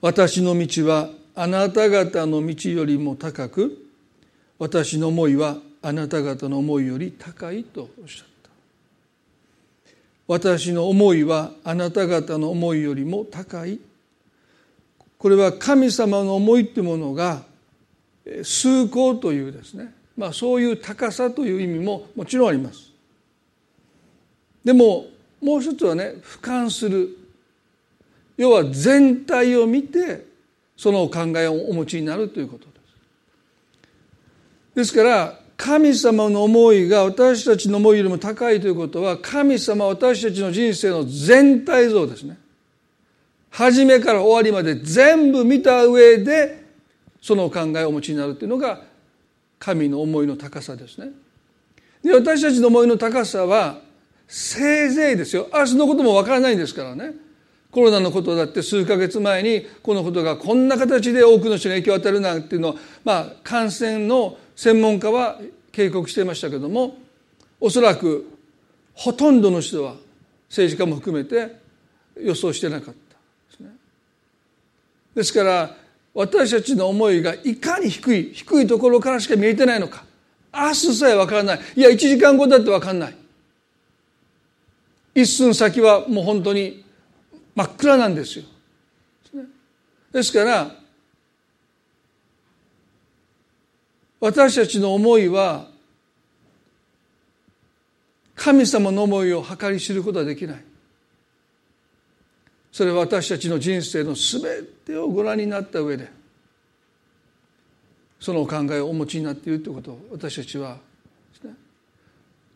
[0.00, 3.88] 私の道はあなた方の道よりも高く
[4.58, 8.50] 私の思いはあなた方の思いより高いとおっしゃった。
[10.28, 13.80] 私の思いはあなた方の思いよりも高い。
[15.18, 17.42] これは神様の思いってものが
[18.42, 22.90] 崇高というですね、まあ、そういう高さという意味ももちろんあります。
[24.64, 25.06] でも
[25.42, 27.18] もう一つはね俯瞰する
[28.36, 30.26] 要は全体を見て
[30.76, 32.74] その考えをお持ちになるということです。
[34.74, 42.38] ですから神様の思いが私たちの思いよりも高いということは神様私たちの人生の全体像ですね。
[43.50, 46.63] 初めから終わりまで全部見た上で
[47.24, 48.82] そのお考えをお持ちになるというのが
[49.58, 51.10] 神の思いの高さですね。
[52.02, 53.80] で私たちの思いの高さは
[54.28, 57.12] せいぜいですよ明日のこともわからないんですからね
[57.70, 65.40] コロナのことだって数ヶ月前にこのことがこんな形で多くの人に影響を与えるなんていうのはまあ感染の専門家は
[65.72, 66.98] 警告していましたけども
[67.58, 68.30] おそらく
[68.92, 69.94] ほとんどの人は
[70.50, 71.56] 政治家も含めて
[72.20, 73.16] 予想してなかった
[73.50, 73.70] ですね。
[75.14, 75.83] ですから
[76.14, 80.04] 私たちの思いがいかに低い低いところからしか見えてないのか。
[80.54, 81.60] 明日さえ分からない。
[81.74, 83.16] いや1時間後だって分かんない。
[85.14, 86.84] 一寸先はもう本当に
[87.56, 88.44] 真っ暗なんですよ。
[90.12, 90.70] ですから
[94.20, 95.66] 私たちの思いは
[98.36, 100.64] 神様の思いを計り知ることはできない。
[102.74, 106.10] それは私たちの人生の全てをご覧になった上で
[108.18, 110.78] そのお考えをお持ちになっているということを私たちは、
[111.44, 111.50] ね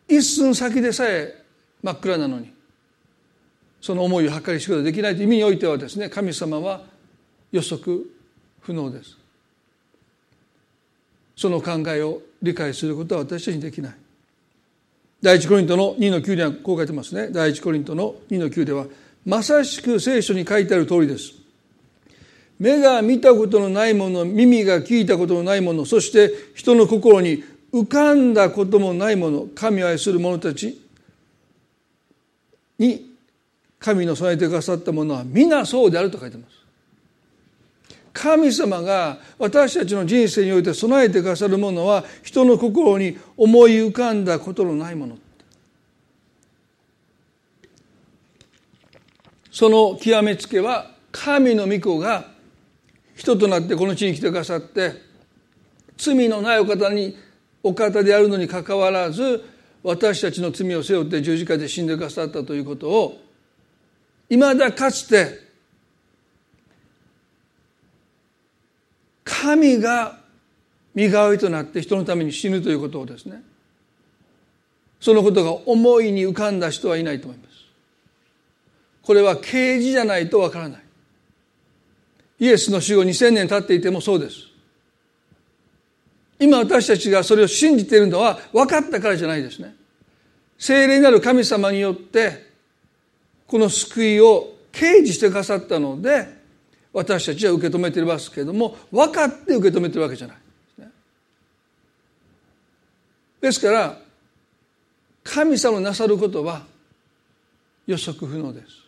[0.09, 1.45] 一寸先でさえ
[1.85, 2.53] 真っ暗なのに
[3.81, 6.83] その思いを計り知ることができないという意味においてはですね神様は
[7.53, 8.05] 予測
[8.61, 9.17] 不能です。
[11.37, 13.95] その考えを理解することは私たちにできない。
[15.23, 17.31] 第一コリントの2の9ではこう書いてますね。
[17.31, 18.87] 第一コリントの2の9では
[19.29, 21.35] まさしく聖書に書いてある通りです。
[22.59, 30.81] 目が見たことのないもの耳が聞いたことのないものそして人の心に浮かんだこともないもの神を愛する者たち
[32.79, 33.15] に
[33.79, 36.59] 神の備えてくださったものは皆そうであると書いてます。
[38.15, 45.19] 神様が私たちの人生において備えてくださるものは人の心に思い浮かんだことのないもの。
[49.59, 52.27] その極めつけは神の御子が
[53.17, 54.93] 人となってこの地に来てくださって
[55.97, 57.17] 罪のないお方に
[57.65, 59.45] お方であるのにかかわらず
[59.83, 63.21] 私たちの罪を背負って十字架で死んでくださったということを
[64.31, 65.41] いまだかつて
[69.25, 70.21] 神が
[70.95, 73.43] 身代わりとなって人のために死ぬということをですね
[75.01, 77.48] そのことが思いに浮かんだ人はいないと思います。
[79.09, 80.83] これは刑事じゃないとわからない。
[82.41, 84.49] イエスの死後2000年経っていてもそうです。
[86.39, 89.75] 今私たちがそれを信じているのは分かったからじゃないですね。
[90.59, 92.51] 聖霊なる神様によって
[93.47, 96.29] この救いを掲示してくださったので
[96.93, 100.37] 私たちは受け止めていますけれども分かって受け止めてるわけじゃない。
[103.41, 103.99] ですから
[105.25, 106.67] 神様のなさることは
[107.87, 108.88] 予測不能です。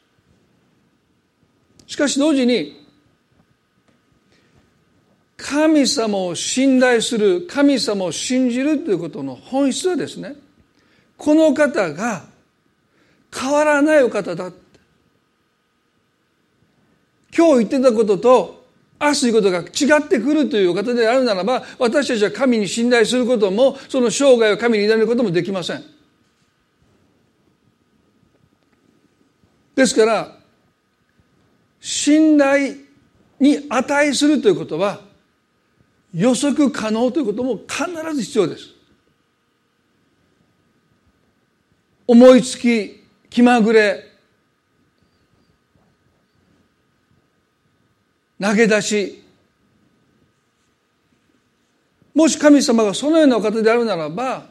[1.90, 2.86] しかし同時に
[5.36, 10.36] 神様を信頼する神様を信じるということの本質はですね
[11.18, 12.26] この方が
[13.36, 14.52] 変わらないお方だ
[17.36, 18.64] 今日言ってたことと
[19.00, 25.82] 明日言うことが違ってくるというお方であるならば私たちは神に信頼することもその生涯を神に委ねることもできません。
[29.74, 30.39] ですから
[31.80, 32.74] 信頼
[33.40, 35.00] に値するということは
[36.14, 38.74] 予測可能ということも必ず必要です。
[42.06, 44.10] 思いつき気まぐれ
[48.40, 49.24] 投げ出し。
[52.12, 54.46] もし神様がそのような方であるならば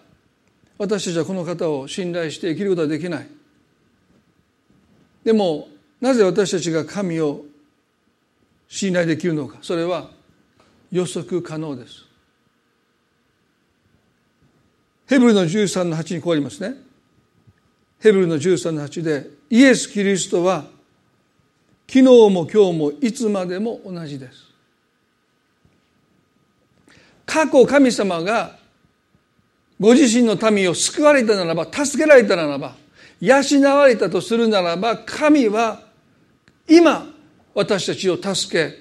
[0.78, 3.28] 私たちはこの方を信頼して生きることはできない。
[5.26, 5.68] でも
[6.02, 7.46] なぜ私たちが神を
[8.68, 9.58] 信頼できるのか。
[9.62, 10.10] それは
[10.92, 12.06] 予測可能です。
[15.08, 16.76] ヘブルの13の8にこうありますね。
[18.00, 20.66] ヘブルの13の8でイエス・キリストは
[21.88, 24.50] 昨日も今日もいつまでも同じです。
[27.26, 28.58] 過去神様が
[29.80, 32.76] ご自身の民を救われたならば助けられたならば
[33.20, 33.36] 養
[33.76, 35.89] われたとするならば神は
[36.70, 37.12] 今
[37.56, 38.78] 私たちを助け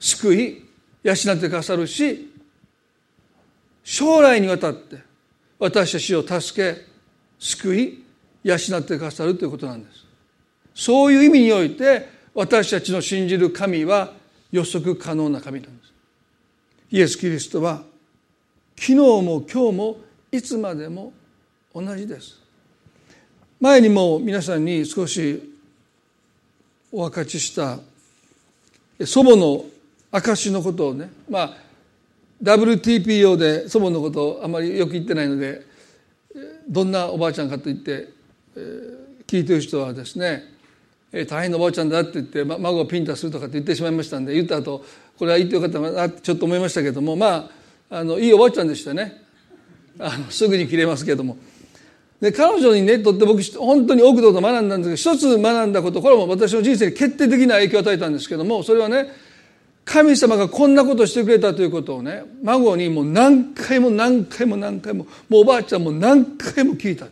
[0.00, 0.64] 救い
[1.04, 2.30] 養ってくださるし
[3.84, 4.98] 将来にわたって
[5.58, 6.86] 私たちを助け
[7.38, 8.04] 救い
[8.42, 10.04] 養ってくださるということなんです。
[10.74, 14.12] そういう意味において私たちの信じる神は
[14.50, 15.92] 予測可能な神なんです。
[16.90, 17.84] イエス・キリストは
[18.76, 19.96] 昨日も今日も
[20.32, 21.12] いつまでも
[21.72, 22.40] 同じです。
[23.60, 25.53] 前にも皆さんに少し
[26.94, 27.80] お分かちした
[29.04, 29.64] 祖母の
[30.12, 31.56] 証のことをねまあ
[32.40, 35.62] WTPO で祖母のことをあまりよく言ってないので
[36.68, 38.10] どんなおばあちゃんかと言って
[39.26, 40.44] 聞いてる人はですね
[41.28, 44.84] 大変なおばあちゃんだって言って、孫をピンタするとかって言ってしまいましたんで言った後
[45.18, 47.50] これは言ってよかったなってちょっと思いましたけどもま
[47.90, 49.20] ああのいいおばあちゃんでしたね
[49.98, 51.38] あのすぐに切れますけども。
[52.24, 59.08] で彼女にねとって僕本当に多くのことを学んだんですけど一つ学んだことこれも私の人生に決定的な影響を与えたんですけどもそれはね
[59.84, 67.06] 神様がこんなことしてくれたということをね孫にもう何回も何回も何回ももうおばあちゃんも何回も聞いた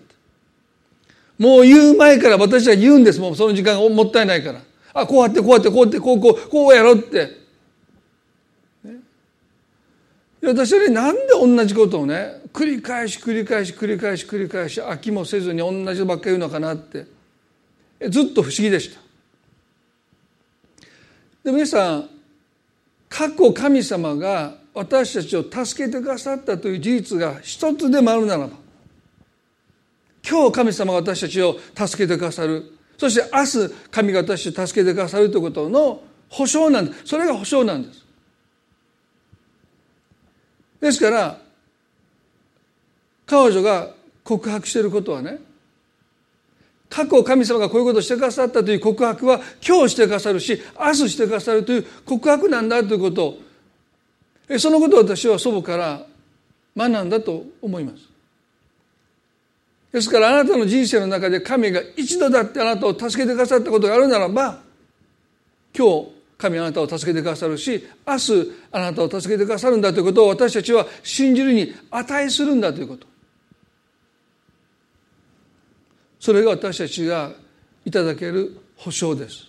[1.38, 3.18] もう言う前から私は言うんです。
[3.18, 4.60] もんその時間がもったいないから。
[4.94, 7.32] あこうやってこうやってこうやってこうこうこうやろうって、
[8.84, 8.96] ね、
[10.42, 17.06] 私はねなんで同じことをね繰り返し繰り返し繰り返し繰り返し飽きもせずに同じばっかり言うのかなって。
[18.08, 19.00] ずっと不思議でした。
[21.44, 22.08] で皆さん
[23.08, 28.56] 過去神様が私たちを助けてくださったという事実が一つでもあるならば
[30.28, 37.02] 今日神様が私たちを助けてくださるそして明日神が私たちを助けてくださるということの保証なんです。
[37.06, 38.01] それが保証なんです。
[40.82, 41.38] ですから
[43.24, 43.88] 彼女が
[44.22, 45.38] 告白していることはね
[46.90, 53.38] 過去神様がこういうことをしてくださったという告白は今日してくださるし明日してくださるという告白なんだということ。
[54.58, 56.04] そのことを私は祖母から
[56.76, 58.08] 学んだと思います。
[59.92, 64.60] ですからあなたの人生の中で神が一度だってあなたを助けてくださったことがあるならば
[65.76, 73.06] 今日神あなたを助けてくださるし明日あなたを助けてくださるんだということを私たちは信じるに値するんだということ
[76.18, 77.32] それが私たちが
[77.84, 79.48] いただける保証です。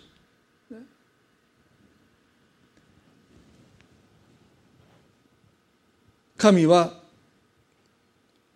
[6.35, 6.99] 神は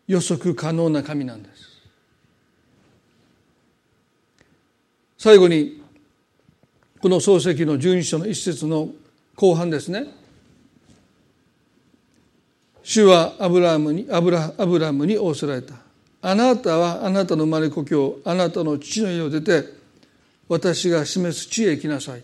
[0.08, 1.80] 予測可能な神なんです。
[5.18, 5.84] 最後に
[7.00, 8.90] この漱石の十二章の一節の
[9.36, 10.08] 後半ですね。
[12.82, 15.76] 主はアブラムにアブラアブラムに仰せられた。
[16.22, 19.66] あなたはあなたの生まれ故郷あなたの父の家を出て
[20.48, 22.24] 私が示す地へ行きなさい。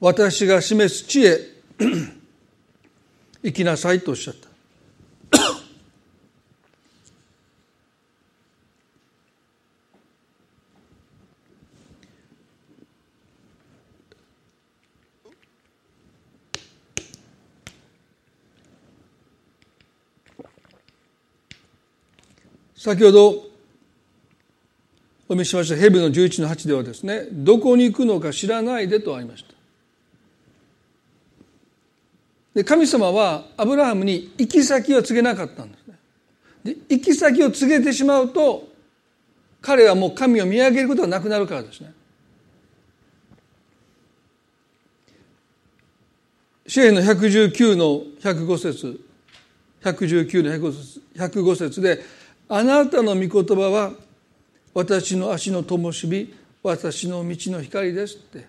[0.00, 1.38] 私が示す地へ
[3.42, 4.49] 行きなさいとおっしゃった。
[22.80, 23.44] 先ほど
[25.28, 29.52] お見せしましたヘブの11の8ではですねどこに行くのか知らないでとありました。
[32.54, 35.98] で神様はアブラハムに行き先を告げなかったんですね。
[36.64, 38.66] で行き先を告げてしまうと
[39.60, 41.92] 彼はもう神を見上げることがなくなるからですね。
[46.66, 49.00] 支援の119の105節
[49.82, 50.72] 119の
[51.28, 52.19] 105節で
[52.52, 53.92] あなたの御言葉は
[54.74, 56.34] 私の足の灯火
[56.64, 58.44] 私の道の光ですって。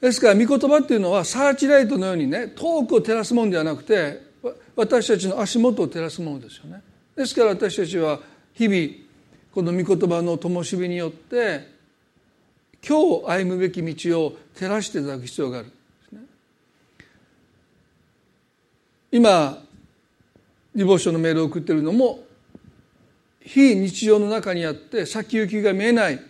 [0.00, 4.22] ですから御言葉っていうのはサーチライトのようにね遠くを照らすものではなくて
[4.74, 6.82] 私たちの足元を照らすものですよね。
[7.14, 8.20] ですから私たちは
[8.54, 9.04] 日々
[9.52, 11.68] この御言葉の灯火によって
[12.86, 15.72] 今日歩むべき道を照らしていただく必要がある。
[19.12, 19.62] 今
[20.74, 22.25] ディボーションのメールを送っているのも
[23.46, 26.20] 非日常の中にあって先行きが見えない。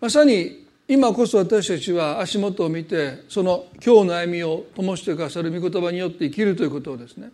[0.00, 7.30] まさに今こそ私たちは足元を見てその今日の歩みを灯してくださる御言葉によって生きるということをですね。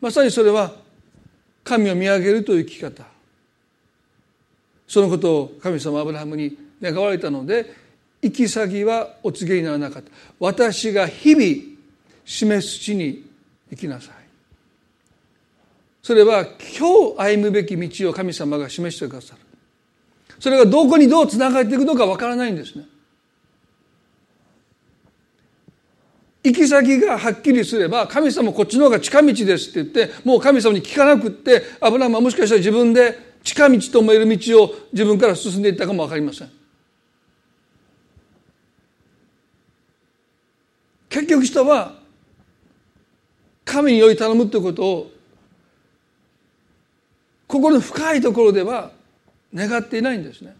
[0.00, 0.72] まさにそれは
[1.62, 3.04] 神を見上げるという生き方。
[4.88, 7.74] そのことを神様アブラハムに願われたので
[8.22, 10.10] 行き先はお告げにならなかった。
[10.40, 11.76] 私が日々
[12.24, 13.24] 示す地に
[13.70, 14.15] 行きなさい。
[16.06, 16.46] それは
[16.78, 19.40] 今日歩むべき道を神様が示してくださる。
[20.38, 22.86] それがどこにどうつながっていくのかわからないんですね。
[26.44, 36.50] 行き先がはっきりすれば神様こっちの方が近道ですって言ってもう神様に聞かなくってアブラハムはもしかしたら自分で近道と思える道を自分から進んでいったかも分かりません。
[41.08, 41.96] 結局人は
[43.64, 45.15] 神により頼むということを
[47.46, 48.90] 心の深いところでは
[49.54, 50.56] 願っていないんですね。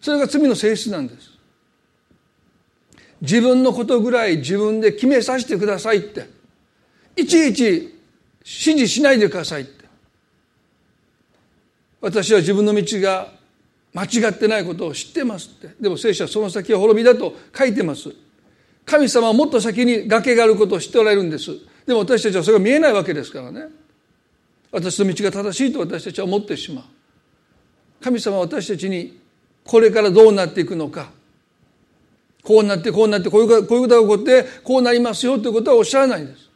[0.00, 1.30] それが罪の性質なんです。
[3.20, 6.28] 自分のことぐらい自分で決めさせてくださいって。
[7.16, 7.94] いちいち指
[8.44, 9.84] 示しないでくださいって。
[12.00, 13.32] 私は自分の道が
[13.92, 15.74] 間違ってないことを知ってますって。
[15.80, 18.10] でも聖書はその先は滅びだと書いてます。
[18.84, 21.50] 神様はもっと先に崖があることを知っておられるんです。
[21.86, 23.66] でも私たちはそれが見えないわけですからね。
[24.70, 26.84] 私の道が正しいと私たちは思ってしまう。
[28.02, 29.18] 神様は私たちに
[29.64, 31.10] これからどうなっていくのか。
[32.42, 36.48] こうなってこうなってこういうこういうことが起こってこうなりますよということはおっしゃらないんです。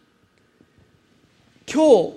[1.72, 2.12] 今日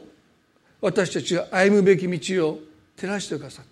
[0.81, 2.59] 私たちが歩むべき道を
[2.95, 3.71] 照らしてくださって。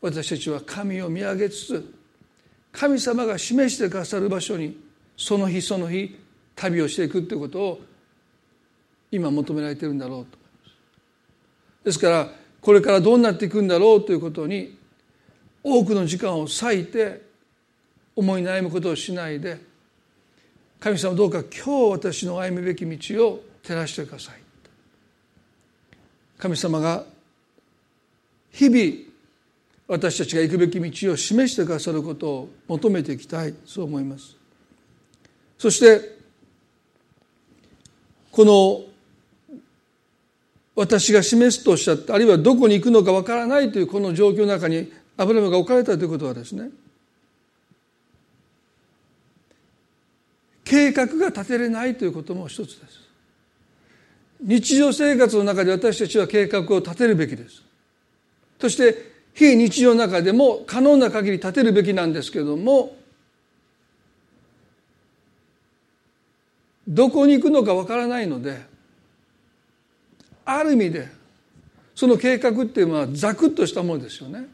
[0.00, 1.94] 私たちは神を見上げつつ
[2.72, 4.78] 神様が示してくださる場所に
[5.16, 6.16] その日その日
[6.54, 7.80] 旅をしていくということを
[9.10, 10.39] 今求められているんだろうと。
[11.84, 14.76] ですからこれからどうなっていくんだろうということに
[15.62, 17.22] 多くの時間を割いて
[18.16, 19.58] 思い悩むことをしないで
[20.80, 24.40] 神様どうか今日私の歩むべき道を照らしてください。
[26.38, 27.04] 神様が
[28.50, 29.10] 日々
[29.86, 33.54] 私たちが行くべき道を示してくださることを求めていきたい。
[33.66, 34.36] そう思います。
[35.58, 36.16] そして
[38.32, 38.89] この
[40.74, 46.70] 私が示すとおっしゃったあるいはどこに行くのかわからないというこの状況の中にアブラムが置かれたということはですね
[50.64, 53.00] 計画が立てれないということも一つです。
[54.40, 57.62] 日常生活の中で私たちは計画を立てるべきです。
[58.60, 62.96] そして非日常の中でも可能な限り立てるべきなんですけれども
[66.86, 68.69] どこに行くのかわからないので
[70.44, 71.08] ある意味で
[71.94, 74.46] その計画っていうのはザクッとしたものですよね。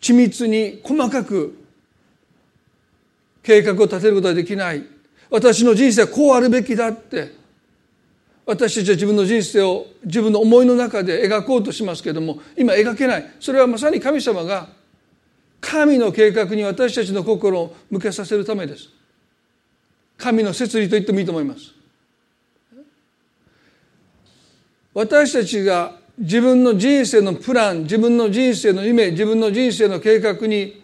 [0.00, 1.56] 緻密に細かく
[3.42, 4.84] 計画を立てることはできない。
[5.30, 7.38] 私の人生はこうあるべきだって。
[8.46, 13.30] 私たちは自分の人生を自分の思いの中で描こうとしますけども今描けない。
[13.38, 14.68] それはまさに神様が
[15.60, 18.88] 神の計画に私たちの心を向けさせるためです。
[20.18, 21.79] 神の摂理と言ってもいいと思います。
[24.92, 30.82] 私たちが自分の人生のプラン自分の人生の夢自分の人生の計画に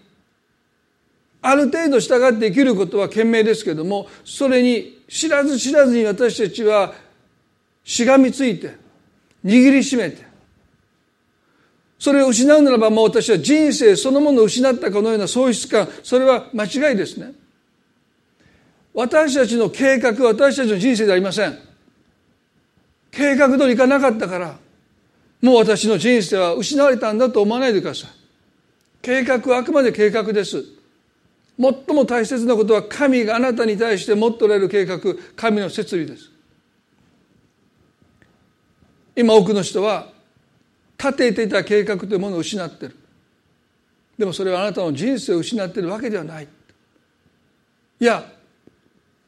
[1.42, 6.94] ある程度従って生きることは賢明ですけどもそれに知らず知らずに私たちは
[7.84, 8.74] しがみついて
[9.44, 10.24] 握りしめて
[11.98, 17.32] それを失うならばもう私は人生そのものを失ったかのような喪失感それは間違いですね。
[18.92, 21.65] 私たちの計画私たちの人生ではありません。
[23.16, 24.58] 計画通りいかなかったから
[25.40, 28.10] もう私の人生は失われたんだと思わないでください。
[29.00, 30.64] 計画はあくまで計画です。
[31.58, 34.98] 最も大切なことは神があなたに対して持っておられる計画
[35.34, 36.30] 神の摂理です。
[39.14, 40.08] 今多くの人は
[40.98, 42.96] 立てていた計画というものを失ってる。
[44.18, 46.48] でもそれはあなたの人生を失っているわけではない。
[48.00, 48.30] いや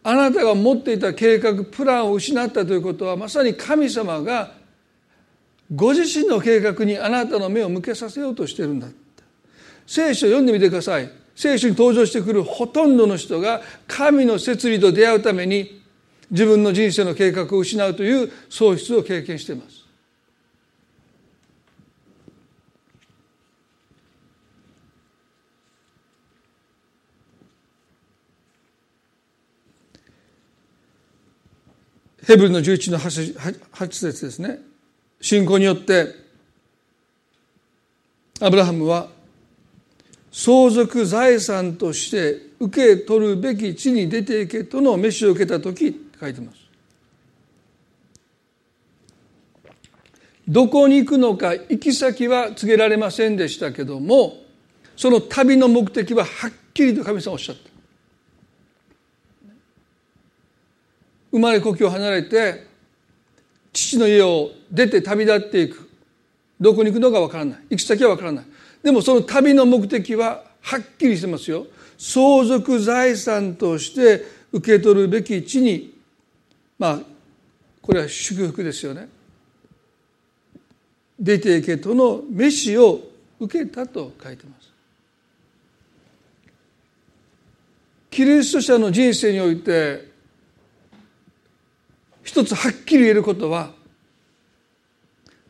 [0.09, 4.53] あなたが持っていた計画プランを失ったということはまさに神様が
[5.75, 8.89] ご自身の計画にあなたの目を向けさせようとしているんだ
[9.87, 11.11] 聖書を読んでみてください。
[11.37, 15.83] 聖書に登場してくるほとんどの人が神の摂理と出会うために
[16.31, 19.78] 自分の人生の計画を失うという喪失を経験しています。
[32.29, 34.59] ヘブルの11の 8, 節ですね。
[35.19, 36.15] 信仰によって
[38.39, 39.09] アブラハムは
[40.31, 46.59] 相続財産として受け取るべき地に出ていけとの飯を受けた時書いてます。
[50.47, 54.35] どこに行くのか行き先は告げられませんでしたけども
[54.99, 57.78] その旅の目的ははっきりと神様おっしゃった。
[61.31, 62.67] 生まれ故郷を離れて
[63.73, 65.89] 父の家を出て旅立っていく。
[66.61, 67.59] どこに行くのかわからない。
[67.71, 68.45] 行き先はわからない。
[68.83, 71.67] でもその旅の目的ははっきりしてますよ。
[71.97, 75.95] 相続財産として受け取るべき地に
[76.79, 77.01] まあ
[77.83, 79.09] これは祝福ですよね。
[81.19, 83.01] 出ていけとの飯を
[83.41, 84.69] 受けたと書いてます。
[88.11, 90.08] キリスト者の人生において
[92.29, 93.71] 一つはっきり言えることは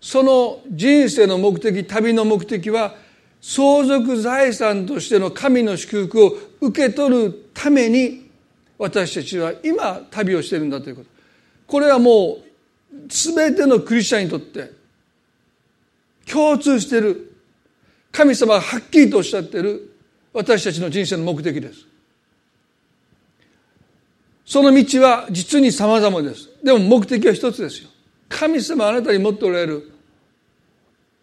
[0.01, 2.95] その人生の目的旅の目的は
[3.41, 8.31] 相続財産としての神の祝福を受け取るために
[8.79, 11.09] 私たちは今旅をしているんだということ。
[11.67, 12.45] これはもう
[13.09, 14.71] 全てのクリスチャンにとって
[16.31, 17.35] 共通している。
[18.13, 19.97] 神様がはっきりとおっしゃっている
[20.33, 21.88] 私たちの人生の目的です。
[24.49, 26.49] その道は実に様々です。
[26.65, 27.91] でも目的は一つですよ。
[28.31, 29.93] 神様あなたに持っておられる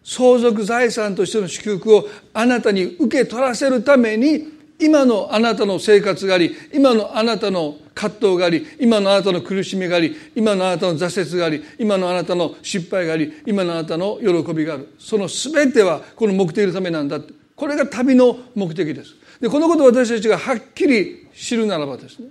[0.04, 17.20] 相続財産としての祝福をあなたに受け取らせるために今のあなたの生活があり今のあなたの葛藤があり今のあなたの苦しみがあり今のあなたの挫折があり今のあなたの失敗があり今のあなたの喜びがあるその全てはこの目的のためなんだ
[17.56, 22.28] これが旅の目的ですでこのことを私たちがはっきり知るならばですね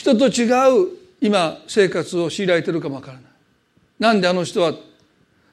[0.00, 0.44] 人と違
[0.84, 3.22] う今生活を強いられてるかもわからない。
[3.98, 4.72] なんであの人は？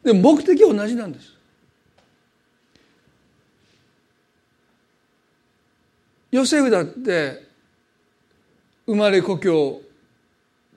[0.05, 1.35] でも目的は同じなんです。
[6.31, 7.45] ヨセフだって
[8.85, 9.81] 生まれ故郷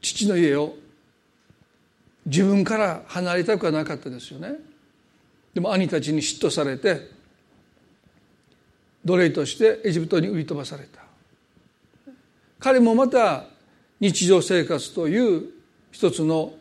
[0.01, 0.75] 父の家を
[2.27, 4.55] 自分から離れたくはなかったですよね。
[5.55, 7.09] でも兄たちに嫉妬されて
[9.05, 11.03] 奴隷としてエジプトに売り飛ばされた。
[12.59, 13.45] 彼もまた
[14.01, 15.45] 日常生活という
[15.93, 16.55] 一つの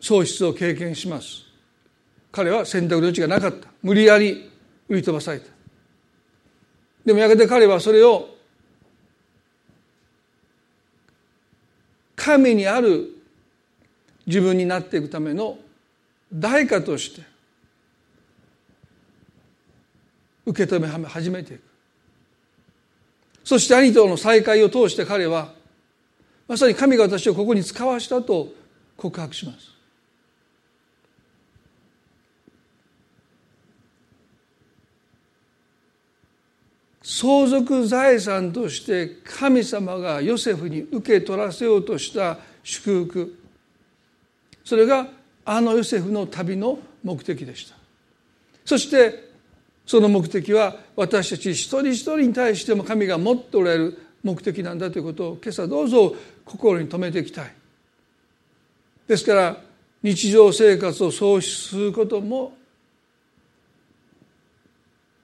[0.00, 1.44] 喪失を経験します。
[2.32, 3.68] 彼は選択の余地がなかった。
[3.82, 4.50] 無理やり
[4.88, 5.46] 売り飛ばされた。
[7.04, 8.28] でもやがて彼はそれを
[12.16, 13.10] 神にある
[14.26, 15.58] 自分になっていくための
[16.32, 17.22] 代価として
[20.46, 21.73] 受け止め始めていく。
[23.44, 25.52] そして兄との再会を通して彼は
[26.48, 28.48] まさに神が私をここに使わしたと
[28.96, 29.74] 告白します。
[37.06, 43.38] 相続財産として神様がヨセフに受け取らせようとした祝福。
[44.64, 45.08] それが
[45.44, 47.76] あのヨセフの旅の目的でした。
[48.64, 49.23] そして
[49.86, 56.14] その目的は私たち一人一人に対しても神が持っておられる目的なんだということを今朝どうぞ
[56.44, 57.54] 心に留めていきたい。
[59.06, 59.56] ですから
[60.02, 62.54] 日常生活を創出することも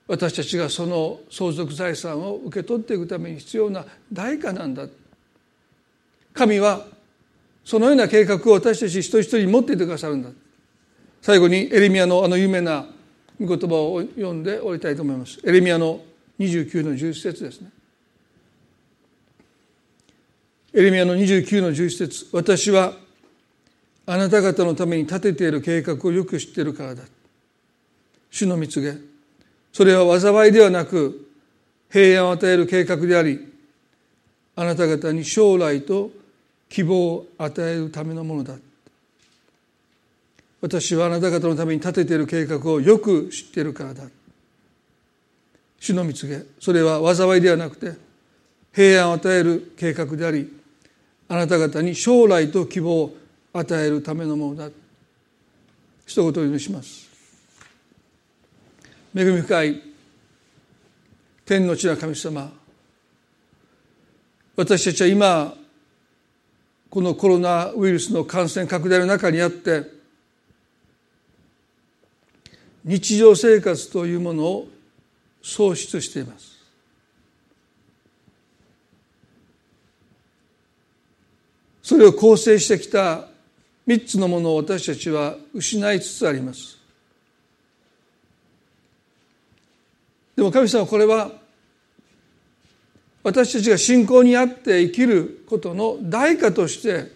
[0.07, 4.87] 私たちがその相続財産を受け取っていくために必要な代価なんだ。
[6.35, 6.87] 神は
[7.65, 10.31] そのような計画を私たち一人一人に持っていてくださるんだ。
[11.23, 12.87] 最後にエレミアのあの有名な
[13.41, 15.41] 御言葉を読んで終わりたいと思います。
[15.45, 16.01] エレミアの
[16.39, 17.71] 29の11節ですね。
[20.75, 22.93] エレミアの29の11節私は
[24.07, 27.03] あなた方のために立てている計画をよく知っているからだ。
[28.31, 28.95] 主の蜜げ。
[29.73, 31.29] それは災いではなく
[31.91, 33.53] 平安を与える計画であり
[34.57, 36.11] あなた方に将来と
[36.69, 38.55] 希望を与えるためのものだ。
[40.61, 44.05] 私はあなた方のために立てている計画をよく知っているからだ。
[45.79, 47.95] 主の蜜げそれは災いではなくて
[48.73, 50.55] 平安を与える計画であり
[51.27, 53.17] あなた方に将来と希望を
[53.53, 54.71] 与えるためのものだ。
[56.07, 57.09] 一言お祈りします。
[59.15, 59.83] 恵み深い
[61.47, 62.53] 天の地な神様。
[64.57, 65.55] 私たちは今
[66.91, 70.00] このコロナウイルスの感染拡大の中にあって
[72.85, 74.69] 日常生活というものを
[75.43, 76.59] 喪失しています。
[81.83, 83.27] それを構成してきた
[83.87, 86.79] 三つのものを私たちは失いつつあります。
[90.37, 91.33] でも神様これは
[93.23, 97.11] 私たちが信仰にあって生きることの代価として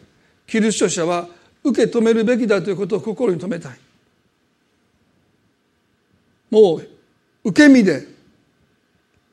[0.46, 1.28] キリスト者は
[1.62, 3.84] 受け止めるべきだということを心に留めたい。
[6.55, 6.88] もう
[7.42, 8.07] 受け身で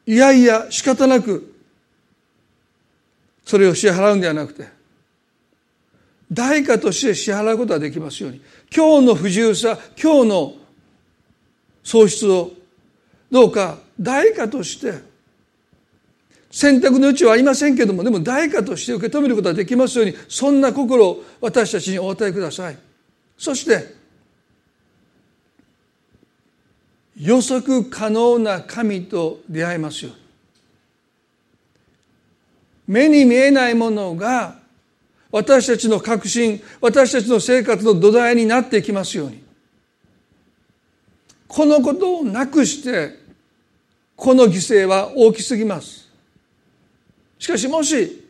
[0.07, 1.53] いやいや仕方なく
[3.45, 4.67] それを支払うんではなくて
[6.31, 8.41] 代価として支払うことができますように
[8.75, 10.53] 今日の不自由さ今日の
[11.83, 12.53] 喪失を
[13.29, 14.99] どうか代価として
[16.49, 22.77] 選択の余地はありませんけどもでも代価として受け止めることができますようにそんな心を私たちにお与えください。
[23.37, 24.00] そして
[27.21, 30.11] 予測可能な神と出会えますよ
[32.87, 34.55] 目に見えないものが
[35.31, 39.41] 私たちの確信私たちの生活の土台になっていきますように。
[41.47, 43.17] このことをなくして
[44.15, 46.09] この犠牲は大きすぎます。
[47.39, 48.25] しかしもし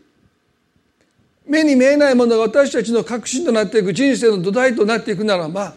[1.47, 5.73] 目に見えないものが私たちの確信となっていく人生の土台となっていくならば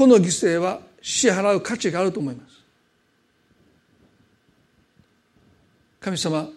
[0.00, 2.64] この犠牲は支払う価値があると思います。
[6.00, 6.48] 神様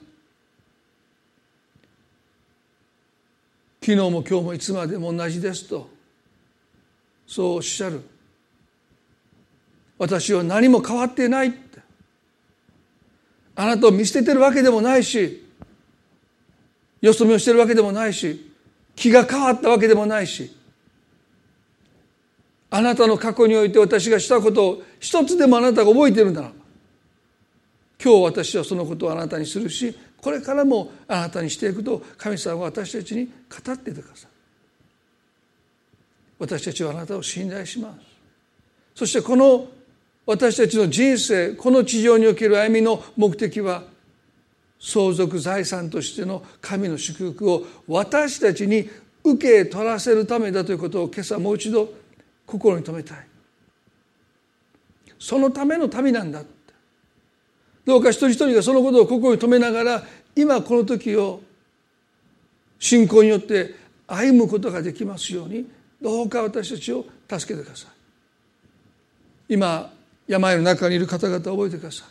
[3.81, 5.89] 昨日も今日もいつまでも同じですと
[7.27, 8.01] そうおっしゃる。
[9.97, 11.79] 私は何も変わってないって。
[13.57, 15.45] あなたを見捨ててるわけでもないし
[17.01, 18.53] よそ見をしてるわけでもないし
[18.95, 20.62] 気が変わったわけでもないし
[22.76, 26.41] あなたの過去において私がしたことを一つでもあなたが覚えているな。
[26.41, 26.51] ら
[28.03, 34.32] 今日私はそのことをあなたにするしこれからもあなたにしていくと神様は私たちに語っていてください。
[36.39, 37.99] 私たちはあなたを信頼します。
[38.95, 39.67] そしてこの
[40.26, 43.84] 私たちの人生この地上における歩みの目的は
[44.80, 48.89] 相続財産としての神の祝福を私たちに
[49.24, 52.01] 受け取らせるためだということを今朝もう一度
[52.45, 53.27] 心に留めたい。
[55.19, 56.43] そのための旅なんだ
[57.85, 60.03] どうか一人一人がそのことを心に留めながら
[60.35, 61.41] 今この時を
[62.79, 63.75] 信仰によって
[64.07, 65.65] 歩むことができますように
[66.01, 69.53] どうか私たちを助けてください。
[69.53, 69.91] 今
[70.27, 72.07] 病の中にいる方々覚えてください。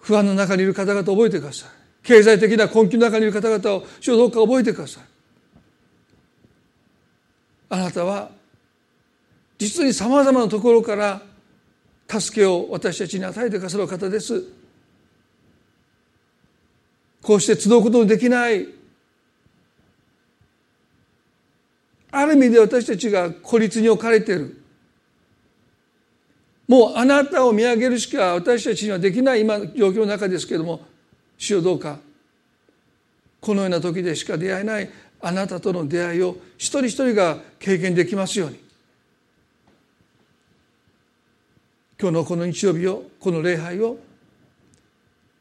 [0.00, 1.68] 不安の中にいる方々覚えてください。
[2.02, 5.13] 経済的な困窮の中にいる方々を主をどうか覚えてください。
[7.74, 8.30] あなたは
[9.58, 11.20] 実にさまざまなところから
[12.08, 14.44] 助けを私たちに与えてくださる方です。
[17.20, 18.68] こうして集うことのできない
[22.12, 24.62] ある意味で私たちが孤立に置かれている。
[26.68, 30.80] もうあなたを見上げるしか私たちにはできない今の状況の中ですけれども
[31.36, 31.98] 主よどうか
[33.40, 34.90] このような時でしか出会えない
[35.26, 38.62] あなたとの出会いを一人一人が経験できますように。
[41.98, 43.96] 今日のこの日曜日をこの礼拝を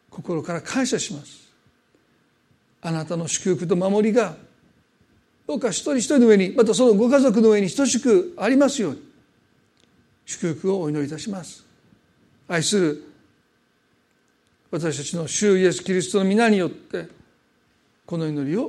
[0.10, 1.52] 心から感謝します。
[2.82, 4.38] あなたの祝福と守りが
[5.46, 9.02] どうか一人一人の上にまたそのご家族の上に等しくありますように
[10.26, 11.66] 祝福をお祈りいたします。
[12.48, 13.04] 愛する
[14.72, 17.10] 私たちの主イエス・キリストの皆によって
[18.06, 18.62] この祈りを